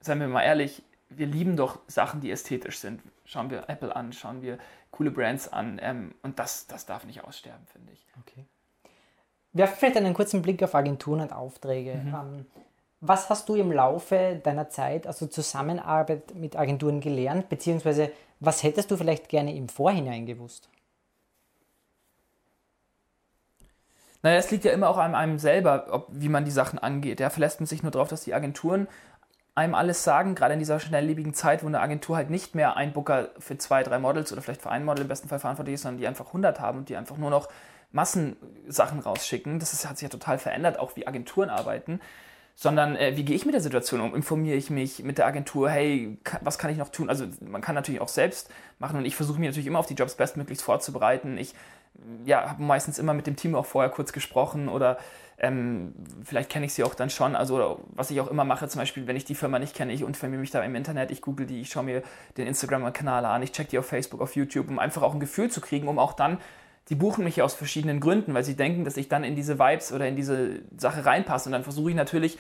[0.00, 3.00] seien wir mal ehrlich, wir lieben doch Sachen, die ästhetisch sind.
[3.24, 4.58] Schauen wir Apple an, schauen wir
[4.90, 8.06] coole Brands an ähm, und das, das darf nicht aussterben, finde ich.
[8.20, 8.46] Okay
[9.56, 11.94] werfen vielleicht einen kurzen Blick auf Agenturen und Aufträge.
[11.94, 12.08] Mhm.
[12.08, 12.46] Ähm,
[13.00, 18.90] was hast du im Laufe deiner Zeit, also Zusammenarbeit mit Agenturen gelernt, beziehungsweise was hättest
[18.90, 20.68] du vielleicht gerne im Vorhinein gewusst?
[24.22, 27.20] Naja, es liegt ja immer auch an einem selber, ob, wie man die Sachen angeht.
[27.20, 28.88] Ja, verlässt man sich nur darauf, dass die Agenturen
[29.54, 32.92] einem alles sagen, gerade in dieser schnelllebigen Zeit, wo eine Agentur halt nicht mehr ein
[32.92, 35.82] Booker für zwei, drei Models oder vielleicht für ein Model im besten Fall verantwortlich ist,
[35.82, 37.48] sondern die einfach 100 haben und die einfach nur noch
[37.96, 39.58] Massensachen rausschicken.
[39.58, 42.00] Das ist, hat sich ja total verändert, auch wie Agenturen arbeiten.
[42.54, 44.14] Sondern äh, wie gehe ich mit der Situation um?
[44.14, 47.10] Informiere ich mich mit der Agentur, hey, kann, was kann ich noch tun?
[47.10, 49.94] Also man kann natürlich auch selbst machen und ich versuche mich natürlich immer auf die
[49.94, 51.36] Jobs bestmöglichst vorzubereiten.
[51.36, 51.54] Ich
[52.24, 54.98] ja, habe meistens immer mit dem Team auch vorher kurz gesprochen oder
[55.38, 57.36] ähm, vielleicht kenne ich sie auch dann schon.
[57.36, 60.00] Also was ich auch immer mache, zum Beispiel, wenn ich die Firma nicht kenne, ich
[60.00, 62.02] informiere mich da im Internet, ich google die, ich schaue mir
[62.36, 65.50] den Instagram-Kanal an, ich check die auf Facebook, auf YouTube, um einfach auch ein Gefühl
[65.50, 66.38] zu kriegen, um auch dann,
[66.88, 69.58] die buchen mich ja aus verschiedenen Gründen, weil sie denken, dass ich dann in diese
[69.58, 71.48] Vibes oder in diese Sache reinpasse.
[71.48, 72.38] Und dann versuche ich natürlich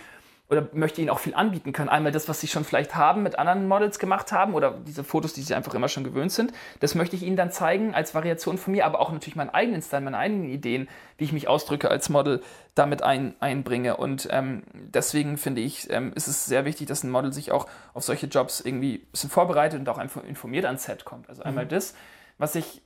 [0.48, 1.88] oder möchte ihnen auch viel anbieten können.
[1.88, 5.32] Einmal das, was sie schon vielleicht haben, mit anderen Models gemacht haben oder diese Fotos,
[5.32, 6.52] die sie einfach immer schon gewöhnt sind.
[6.78, 9.82] Das möchte ich ihnen dann zeigen als Variation von mir, aber auch natürlich meinen eigenen
[9.82, 12.42] Style, meine eigenen Ideen, wie ich mich ausdrücke als Model,
[12.76, 13.96] damit ein, einbringe.
[13.96, 17.66] Und ähm, deswegen finde ich, ähm, ist es sehr wichtig, dass ein Model sich auch
[17.92, 21.28] auf solche Jobs irgendwie ein bisschen vorbereitet und auch einfach informiert ans Set kommt.
[21.28, 21.70] Also einmal mhm.
[21.70, 21.94] das,
[22.38, 22.82] was ich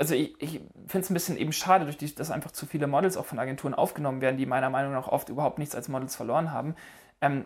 [0.00, 2.86] also ich, ich finde es ein bisschen eben schade, durch die, dass einfach zu viele
[2.86, 6.16] Models auch von Agenturen aufgenommen werden, die meiner Meinung nach oft überhaupt nichts als Models
[6.16, 6.74] verloren haben,
[7.20, 7.44] ähm,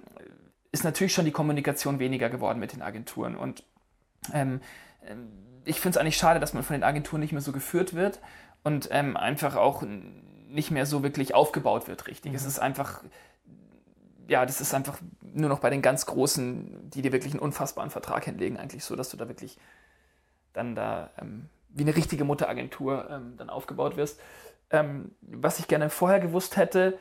[0.70, 3.34] ist natürlich schon die Kommunikation weniger geworden mit den Agenturen.
[3.34, 3.64] Und
[4.32, 4.60] ähm,
[5.04, 5.32] ähm
[5.64, 8.20] ich finde es eigentlich schade, dass man von den Agenturen nicht mehr so geführt wird
[8.62, 9.82] und ähm, einfach auch
[10.48, 12.32] nicht mehr so wirklich aufgebaut wird, richtig.
[12.32, 12.36] Mhm.
[12.36, 13.02] Es ist einfach,
[14.28, 17.90] ja, das ist einfach nur noch bei den ganz Großen, die dir wirklich einen unfassbaren
[17.90, 19.58] Vertrag hinlegen, eigentlich so, dass du da wirklich
[20.52, 24.20] dann da ähm, wie eine richtige Mutteragentur ähm, dann aufgebaut wirst.
[24.70, 26.98] Ähm, was ich gerne vorher gewusst hätte,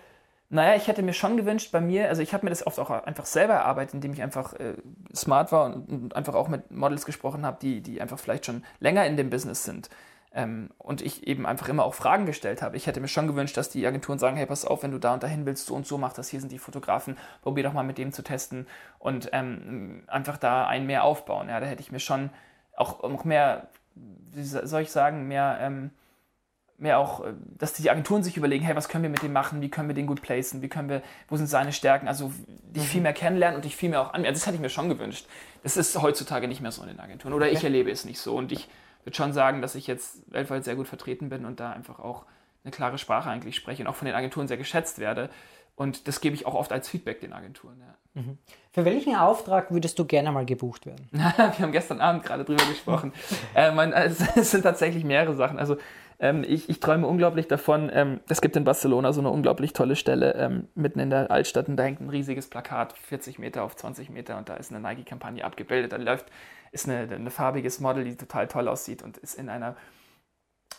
[0.49, 2.91] naja, ich hätte mir schon gewünscht bei mir, also ich habe mir das oft auch
[2.91, 4.75] einfach selber erarbeitet, indem ich einfach äh,
[5.15, 8.63] smart war und, und, einfach auch mit Models gesprochen habe, die, die einfach vielleicht schon
[8.79, 9.89] länger in dem Business sind.
[10.31, 12.77] Ähm, und ich eben einfach immer auch Fragen gestellt habe.
[12.77, 15.15] Ich hätte mir schon gewünscht, dass die Agenturen sagen, hey, pass auf, wenn du da
[15.15, 17.83] und dahin willst, so und so mach das, hier sind die Fotografen, probier doch mal
[17.83, 18.67] mit dem zu testen
[18.99, 21.49] und ähm, einfach da ein mehr aufbauen.
[21.49, 22.29] Ja, da hätte ich mir schon
[22.75, 25.91] auch noch mehr wie soll ich sagen, mehr, ähm,
[26.77, 29.61] mehr auch, äh, dass die Agenturen sich überlegen, hey, was können wir mit dem machen,
[29.61, 32.87] wie können wir den gut placen, wie können wir, wo sind seine Stärken, also dich
[32.87, 33.03] viel mhm.
[33.03, 34.23] mehr kennenlernen und dich viel mehr auch an.
[34.23, 35.27] Das hätte ich mir schon gewünscht.
[35.63, 37.55] Das ist heutzutage nicht mehr so in den Agenturen oder okay.
[37.55, 38.67] ich erlebe es nicht so und ich
[39.03, 42.25] würde schon sagen, dass ich jetzt weltweit sehr gut vertreten bin und da einfach auch
[42.63, 45.29] eine klare Sprache eigentlich spreche und auch von den Agenturen sehr geschätzt werde.
[45.75, 47.79] Und das gebe ich auch oft als Feedback den Agenturen.
[47.79, 48.21] Ja.
[48.21, 48.37] Mhm.
[48.71, 51.07] Für welchen Auftrag würdest du gerne mal gebucht werden?
[51.11, 53.11] Wir haben gestern Abend gerade drüber gesprochen.
[53.55, 55.57] äh, man, es, es, sind tatsächlich mehrere Sachen.
[55.57, 55.77] Also
[56.19, 57.89] ähm, ich, ich, träume unglaublich davon.
[57.91, 61.67] Ähm, es gibt in Barcelona so eine unglaublich tolle Stelle ähm, mitten in der Altstadt
[61.67, 64.79] und da hängt ein riesiges Plakat, 40 Meter auf 20 Meter und da ist eine
[64.79, 65.91] Nike-Kampagne abgebildet.
[65.91, 66.27] Da läuft,
[66.71, 69.75] ist eine, eine farbiges Model, die total toll aussieht und ist in einer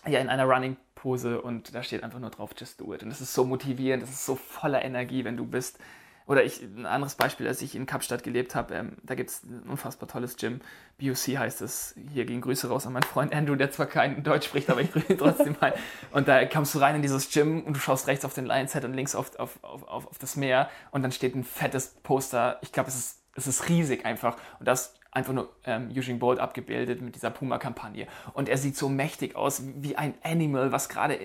[0.07, 3.03] ja, in einer Running Pose und da steht einfach nur drauf, just do it.
[3.03, 5.79] Und das ist so motivierend, das ist so voller Energie, wenn du bist.
[6.27, 9.43] Oder ich, ein anderes Beispiel, als ich in Kapstadt gelebt habe, ähm, da gibt es
[9.43, 10.61] ein unfassbar tolles Gym.
[10.99, 11.95] BUC heißt es.
[12.13, 14.91] Hier gehen Grüße raus an meinen Freund Andrew, der zwar kein Deutsch spricht, aber ich
[14.91, 15.75] grüße ihn trotzdem mal.
[16.13, 18.87] Und da kommst du rein in dieses Gym und du schaust rechts auf den Lionshead
[18.87, 22.59] und links auf, auf, auf, auf das Meer und dann steht ein fettes Poster.
[22.63, 24.39] Ich glaube, es ist, es ist riesig einfach.
[24.59, 28.07] Und das einfach nur ähm, Eugene Bolt abgebildet mit dieser Puma-Kampagne.
[28.35, 31.19] Und er sieht so mächtig aus, wie ein Animal, was gerade,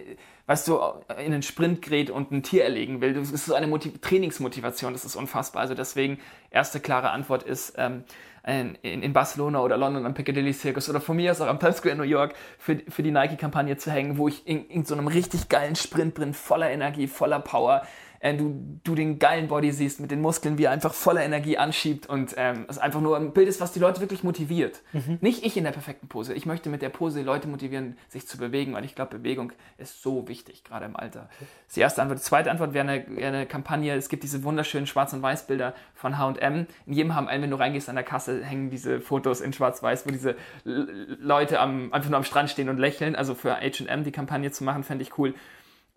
[0.45, 0.80] weißt du,
[1.17, 3.15] in einen Sprint gerät und ein Tier erlegen will.
[3.15, 5.63] Das ist so eine Motiv Trainingsmotivation, das ist unfassbar.
[5.63, 6.19] Also deswegen,
[6.52, 8.04] erste klare Antwort ist, ähm,
[8.45, 11.78] in, in, Barcelona oder London am Piccadilly Circus oder von mir aus auch am Times
[11.78, 14.95] Square in New York für, für die Nike-Kampagne zu hängen, wo ich in, in so
[14.95, 17.84] einem richtig geilen Sprint bin, voller Energie, voller Power,
[18.19, 21.58] äh, du, du den geilen Body siehst mit den Muskeln, wie er einfach voller Energie
[21.58, 24.82] anschiebt und ähm, es einfach nur ein Bild ist, was die Leute wirklich motiviert.
[24.93, 25.17] Mhm.
[25.21, 26.34] Nicht ich in der perfekten Pose.
[26.34, 29.51] Ich möchte mit der Pose die Leute motivieren, sich zu bewegen, weil ich glaube, Bewegung
[29.77, 31.29] ist so wichtig, gerade im Alter.
[31.39, 32.19] Das ist die erste Antwort.
[32.19, 33.95] Die zweite Antwort wäre eine, wäre eine Kampagne.
[33.95, 36.67] Es gibt diese wunderschönen Schwarz- und Weiß-Bilder von H&M.
[36.86, 40.12] In jedem H&M, wenn du reingehst an der Kasse, hängen diese Fotos in Schwarz-Weiß, wo
[40.12, 43.15] diese Leute am, einfach nur am Strand stehen und lächeln.
[43.15, 45.34] Also für H&M die Kampagne zu machen, fände ich cool.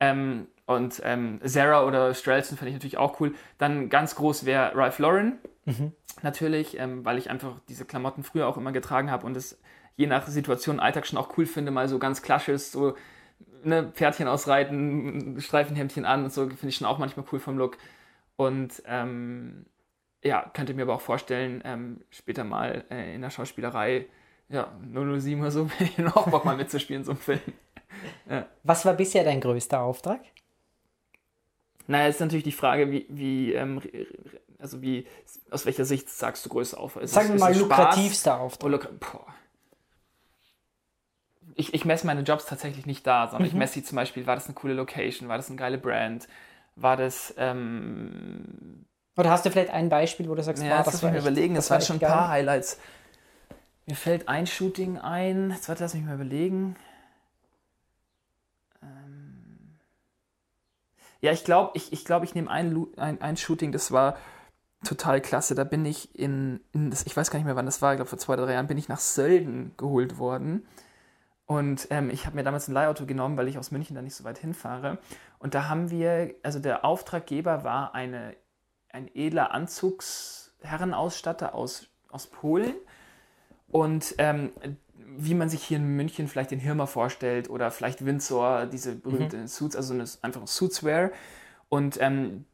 [0.02, 3.34] Ähm, und ähm, Sarah oder Strelson finde ich natürlich auch cool.
[3.58, 5.38] Dann ganz groß wäre Ralph Lauren.
[5.64, 5.92] Mhm.
[6.22, 9.60] Natürlich, ähm, weil ich einfach diese Klamotten früher auch immer getragen habe und es
[9.96, 12.96] je nach Situation Alltag schon auch cool finde, mal so ganz klassisch, so
[13.62, 17.76] ne, Pferdchen ausreiten, Streifenhemdchen an und so, finde ich schon auch manchmal cool vom Look.
[18.36, 19.66] Und ähm,
[20.24, 24.06] ja, könnte mir aber auch vorstellen, ähm, später mal äh, in der Schauspielerei,
[24.48, 25.70] ja, 007 oder so,
[26.14, 27.40] auch Bock mal mitzuspielen, so einem Film.
[28.28, 28.46] Ja.
[28.62, 30.20] Was war bisher dein größter Auftrag?
[31.86, 33.80] Naja, ist natürlich die Frage, wie, wie ähm,
[34.58, 35.06] also wie,
[35.50, 37.08] aus welcher Sicht sagst du größter Auftrag?
[37.08, 38.70] Sagen wir mal lukrativster Auftrag.
[38.70, 38.88] Luk
[41.54, 43.48] ich, ich messe meine Jobs tatsächlich nicht da, sondern mhm.
[43.48, 46.28] ich messe sie zum Beispiel, war das eine coole Location, war das eine geile Brand,
[46.76, 47.34] war das...
[47.36, 48.86] Ähm,
[49.16, 51.18] Oder hast du vielleicht ein Beispiel, wo du sagst, ja, wow, das, das war mir
[51.18, 52.78] überlegen, das, das waren schon ein paar Highlights.
[53.86, 56.76] Mir fällt ein Shooting ein, jetzt warte, lass mich mal überlegen.
[61.22, 64.16] Ja, ich glaube, ich, ich, glaub, ich nehme ein, ein, ein Shooting, das war
[64.84, 65.54] total klasse.
[65.54, 67.98] Da bin ich in, in das, ich weiß gar nicht mehr, wann das war, ich
[67.98, 70.66] glaube vor zwei drei Jahren, bin ich nach Sölden geholt worden.
[71.46, 74.16] Und ähm, ich habe mir damals ein Leihauto genommen, weil ich aus München da nicht
[74.16, 74.98] so weit hinfahre.
[75.38, 78.34] Und da haben wir, also der Auftraggeber war eine,
[78.90, 82.74] ein edler Anzugsherrenausstatter aus, aus Polen.
[83.68, 84.50] Und ähm,
[85.16, 89.42] wie man sich hier in München vielleicht den Hirmer vorstellt oder vielleicht Windsor, diese berühmten
[89.42, 89.48] mhm.
[89.48, 91.10] Suits, also eine, einfach ein Suitswear.
[91.68, 92.44] Und ähm,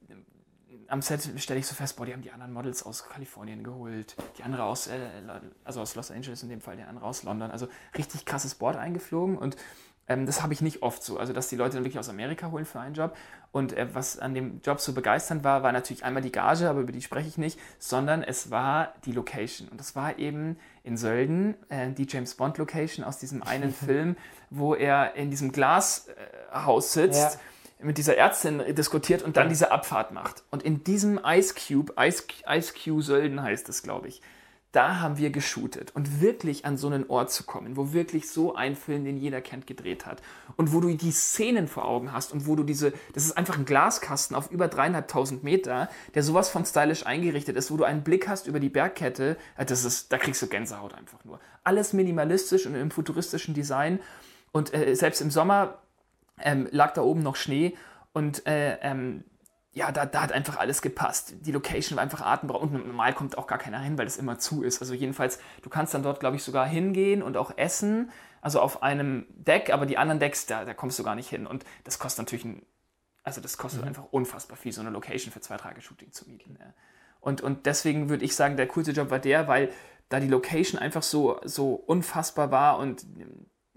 [0.88, 4.16] am Set stelle ich so fest, boah, die haben die anderen Models aus Kalifornien geholt,
[4.38, 4.98] die andere aus, äh,
[5.64, 7.50] also aus Los Angeles in dem Fall, die andere aus London.
[7.50, 9.56] Also richtig krasses Board eingeflogen und
[10.08, 11.18] ähm, das habe ich nicht oft so.
[11.18, 13.14] Also, dass die Leute dann wirklich aus Amerika holen für einen Job.
[13.52, 16.80] Und äh, was an dem Job so begeisternd war, war natürlich einmal die Gage, aber
[16.80, 19.68] über die spreche ich nicht, sondern es war die Location.
[19.68, 24.16] Und das war eben in Sölden, äh, die James Bond Location aus diesem einen Film,
[24.50, 27.34] wo er in diesem Glashaus sitzt.
[27.34, 27.40] Ja
[27.80, 30.42] mit dieser Ärztin diskutiert und dann diese Abfahrt macht.
[30.50, 34.20] Und in diesem Ice Cube, Ice, Ice Cube Sölden heißt es, glaube ich,
[34.78, 35.90] da haben wir geshootet.
[35.96, 39.40] Und wirklich an so einen Ort zu kommen, wo wirklich so ein Film, den jeder
[39.40, 40.22] kennt, gedreht hat.
[40.54, 43.58] Und wo du die Szenen vor Augen hast und wo du diese, das ist einfach
[43.58, 48.04] ein Glaskasten auf über dreieinhalbtausend Meter, der sowas von stylisch eingerichtet ist, wo du einen
[48.04, 51.40] Blick hast über die Bergkette, äh, das ist, da kriegst du Gänsehaut einfach nur.
[51.64, 53.98] Alles minimalistisch und im futuristischen Design.
[54.52, 55.78] Und äh, selbst im Sommer
[56.40, 57.76] ähm, lag da oben noch Schnee.
[58.12, 59.24] Und äh, ähm,
[59.72, 61.34] ja, da, da hat einfach alles gepasst.
[61.40, 64.38] Die Location war einfach atemberaubend und normal kommt auch gar keiner hin, weil es immer
[64.38, 64.80] zu ist.
[64.80, 68.10] Also jedenfalls, du kannst dann dort, glaube ich, sogar hingehen und auch essen,
[68.40, 71.46] also auf einem Deck, aber die anderen Decks, da, da kommst du gar nicht hin.
[71.46, 72.62] Und das kostet natürlich ein,
[73.24, 73.88] also das kostet mhm.
[73.88, 76.56] einfach unfassbar viel, so eine Location für zwei Tage Shooting zu mieten.
[77.20, 79.70] Und, und deswegen würde ich sagen, der coolste Job war der, weil
[80.08, 83.04] da die Location einfach so, so unfassbar war und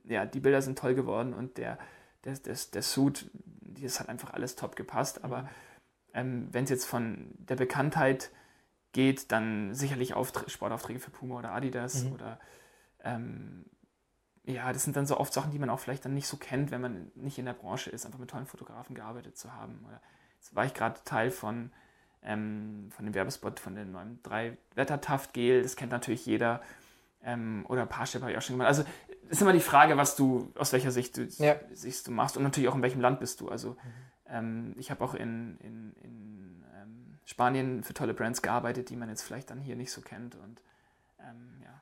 [0.05, 1.77] ja, die Bilder sind toll geworden und der,
[2.23, 3.29] der, der, der Suit,
[3.61, 5.23] das hat einfach alles top gepasst.
[5.23, 5.49] Aber
[6.13, 8.31] ähm, wenn es jetzt von der Bekanntheit
[8.91, 12.11] geht, dann sicherlich Auftr Sportaufträge für Puma oder Adidas mhm.
[12.13, 12.39] oder
[13.03, 13.65] ähm,
[14.43, 16.71] ja, das sind dann so oft Sachen, die man auch vielleicht dann nicht so kennt,
[16.71, 19.85] wenn man nicht in der Branche ist, einfach mit tollen Fotografen gearbeitet zu haben.
[19.87, 20.01] Oder
[20.35, 21.71] jetzt war ich gerade Teil von,
[22.23, 26.61] ähm, von dem Werbespot von dem neuen 3-Wetter-Taft-Gel, das kennt natürlich jeder.
[27.23, 28.67] Ähm, oder Parship habe ich auch schon gemacht.
[28.67, 28.83] Also
[29.29, 31.55] ist immer die Frage, was du, aus welcher Sicht du, ja.
[31.71, 33.49] Sicht du machst und natürlich auch in welchem Land bist du.
[33.49, 33.77] Also mhm.
[34.31, 39.09] Ähm, ich habe auch in, in, in ähm, Spanien für tolle Brands gearbeitet, die man
[39.09, 40.35] jetzt vielleicht dann hier nicht so kennt.
[40.35, 40.61] Und
[41.19, 41.81] ähm, ja.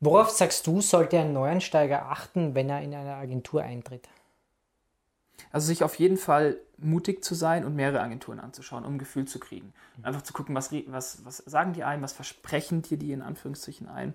[0.00, 4.08] Worauf sagst du, sollte ein Neuansteiger achten, wenn er in eine Agentur eintritt?
[5.52, 9.26] Also sich auf jeden Fall mutig zu sein und mehrere Agenturen anzuschauen, um ein Gefühl
[9.26, 9.72] zu kriegen.
[9.96, 10.04] Mhm.
[10.04, 13.88] Einfach zu gucken, was, was, was sagen die ein, was versprechen dir die in Anführungszeichen
[13.88, 14.14] ein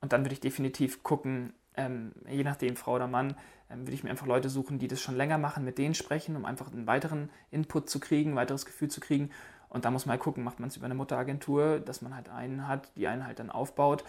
[0.00, 3.36] und dann würde ich definitiv gucken, ähm, je nachdem, Frau oder Mann,
[3.70, 6.36] ähm, würde ich mir einfach Leute suchen, die das schon länger machen, mit denen sprechen,
[6.36, 9.30] um einfach einen weiteren Input zu kriegen, ein weiteres Gefühl zu kriegen.
[9.68, 12.28] Und da muss man halt gucken, macht man es über eine Mutteragentur, dass man halt
[12.28, 14.04] einen hat, die einen halt dann aufbaut.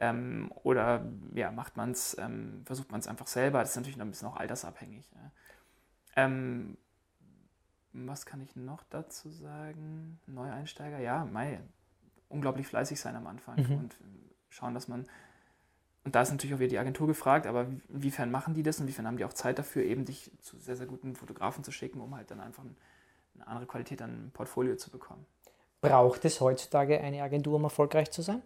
[0.00, 1.04] Ähm, oder
[1.34, 3.60] ja, macht man es, ähm, versucht man es einfach selber.
[3.60, 5.10] Das ist natürlich noch ein bisschen auch altersabhängig.
[5.14, 5.30] Ja.
[6.16, 6.76] Ähm,
[7.92, 10.20] was kann ich noch dazu sagen?
[10.26, 11.60] Neueinsteiger, ja, mei,
[12.28, 13.78] unglaublich fleißig sein am Anfang mhm.
[13.78, 13.98] und
[14.50, 15.06] schauen, dass man
[16.08, 18.80] und da ist natürlich auch wieder die Agentur gefragt, aber inwiefern machen die das?
[18.80, 22.00] Inwiefern haben die auch Zeit dafür, eben dich zu sehr, sehr guten Fotografen zu schicken,
[22.00, 25.26] um halt dann einfach eine andere Qualität an Portfolio zu bekommen?
[25.82, 28.40] Braucht es heutzutage eine Agentur, um erfolgreich zu sein?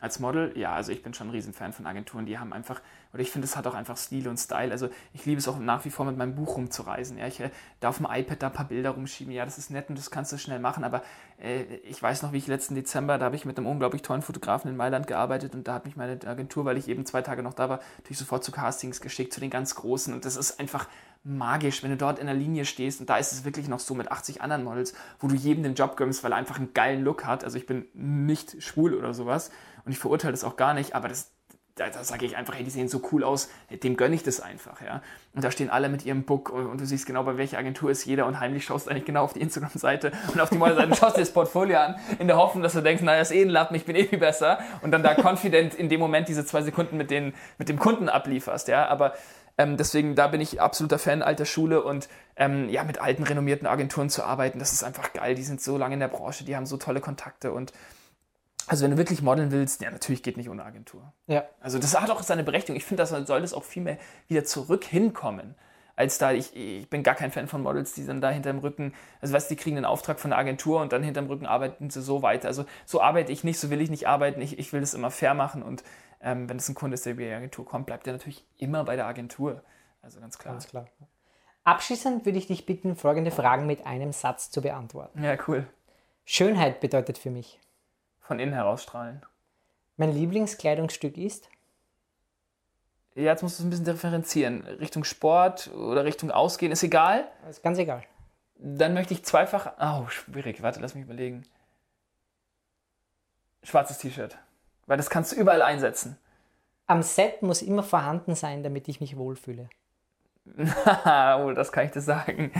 [0.00, 2.80] Als Model, ja, also ich bin schon ein Riesenfan von Agenturen, die haben einfach,
[3.12, 4.70] oder ich finde, es hat auch einfach Stil und Style.
[4.70, 7.18] Also ich liebe es auch nach wie vor mit meinem Buch rumzureisen.
[7.18, 9.88] Ja, ich äh, darf dem iPad da ein paar Bilder rumschieben, ja, das ist nett
[9.88, 11.02] und das kannst du schnell machen, aber
[11.42, 14.22] äh, ich weiß noch, wie ich letzten Dezember, da habe ich mit einem unglaublich tollen
[14.22, 17.42] Fotografen in Mailand gearbeitet und da hat mich meine Agentur, weil ich eben zwei Tage
[17.42, 20.60] noch da war, natürlich sofort zu Castings geschickt, zu den ganz Großen und das ist
[20.60, 20.86] einfach
[21.24, 23.94] magisch, wenn du dort in der Linie stehst und da ist es wirklich noch so
[23.94, 27.02] mit 80 anderen Models, wo du jedem den Job gönnst, weil er einfach einen geilen
[27.02, 27.42] Look hat.
[27.42, 29.50] Also ich bin nicht schwul oder sowas
[29.84, 31.32] und ich verurteile das auch gar nicht, aber das,
[31.74, 34.40] da, da sage ich einfach, hey, die sehen so cool aus, dem gönne ich das
[34.40, 35.02] einfach, ja.
[35.34, 38.04] Und da stehen alle mit ihrem Book und du siehst genau, bei welcher Agentur ist
[38.04, 41.20] jeder und heimlich schaust eigentlich genau auf die Instagram-Seite und auf die Modelseite schaust dir
[41.20, 43.84] das Portfolio an, in der Hoffnung, dass du denkst, naja, ist eh ein Lappen, ich
[43.84, 47.10] bin eh viel besser und dann da confident in dem Moment diese zwei Sekunden mit,
[47.10, 48.88] den, mit dem Kunden ablieferst, ja.
[48.88, 49.14] Aber
[49.58, 53.66] ähm, deswegen, da bin ich absoluter Fan alter Schule und ähm, ja, mit alten, renommierten
[53.66, 55.34] Agenturen zu arbeiten, das ist einfach geil.
[55.34, 57.72] Die sind so lange in der Branche, die haben so tolle Kontakte und
[58.68, 61.12] also wenn du wirklich modeln willst, ja, natürlich geht nicht ohne Agentur.
[61.26, 61.44] Ja.
[61.60, 62.76] Also das hat auch seine Berechtigung.
[62.76, 63.98] Ich finde, das soll das auch viel mehr
[64.28, 65.54] wieder zurück hinkommen.
[65.96, 68.94] Als da, ich, ich bin gar kein Fan von Models, die dann da hinterm Rücken,
[69.20, 71.90] also weißt du, die kriegen einen Auftrag von der Agentur und dann hinterm Rücken arbeiten
[71.90, 72.46] sie so weiter.
[72.46, 74.40] Also so arbeite ich nicht, so will ich nicht arbeiten.
[74.40, 75.82] Ich, ich will das immer fair machen und
[76.20, 78.84] ähm, wenn es ein Kunde ist, der über die Agentur kommt, bleibt er natürlich immer
[78.84, 79.62] bei der Agentur.
[80.00, 80.54] Also ganz klar.
[80.54, 80.86] Ganz klar.
[81.64, 85.22] Abschließend würde ich dich bitten, folgende Fragen mit einem Satz zu beantworten.
[85.22, 85.66] Ja, cool.
[86.24, 87.58] Schönheit bedeutet für mich
[88.28, 89.22] von innen heraus strahlen.
[89.96, 91.48] Mein Lieblingskleidungsstück ist?
[93.14, 94.62] Ja, jetzt musst du es ein bisschen differenzieren.
[94.62, 97.26] Richtung Sport oder Richtung Ausgehen, ist egal.
[97.48, 98.04] Ist ganz egal.
[98.58, 99.72] Dann möchte ich zweifach.
[99.80, 100.62] Oh, schwierig.
[100.62, 101.42] Warte, lass mich überlegen.
[103.62, 104.36] Schwarzes T-Shirt.
[104.86, 106.18] Weil das kannst du überall einsetzen.
[106.86, 109.70] Am Set muss immer vorhanden sein, damit ich mich wohlfühle.
[110.56, 112.52] oh, das kann ich dir sagen.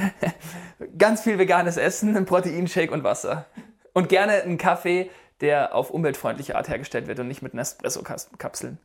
[0.99, 3.45] Ganz viel veganes Essen, ein Proteinshake und Wasser.
[3.93, 5.11] Und gerne einen Kaffee,
[5.41, 8.79] der auf umweltfreundliche Art hergestellt wird und nicht mit Nespresso-Kapseln.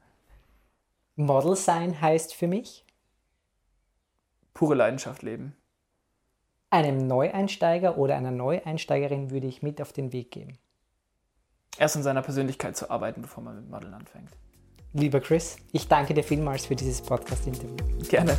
[1.16, 2.86] Model sein heißt für mich?
[4.54, 5.56] Pure Leidenschaft leben.
[6.70, 10.58] Einem Neueinsteiger oder einer Neueinsteigerin würde ich mit auf den Weg geben.
[11.78, 14.32] Erst an seiner Persönlichkeit zu arbeiten, bevor man mit Modeln anfängt.
[14.94, 17.76] Lieber Chris, ich danke dir vielmals für dieses Podcast-Interview.
[18.10, 18.38] Gerne.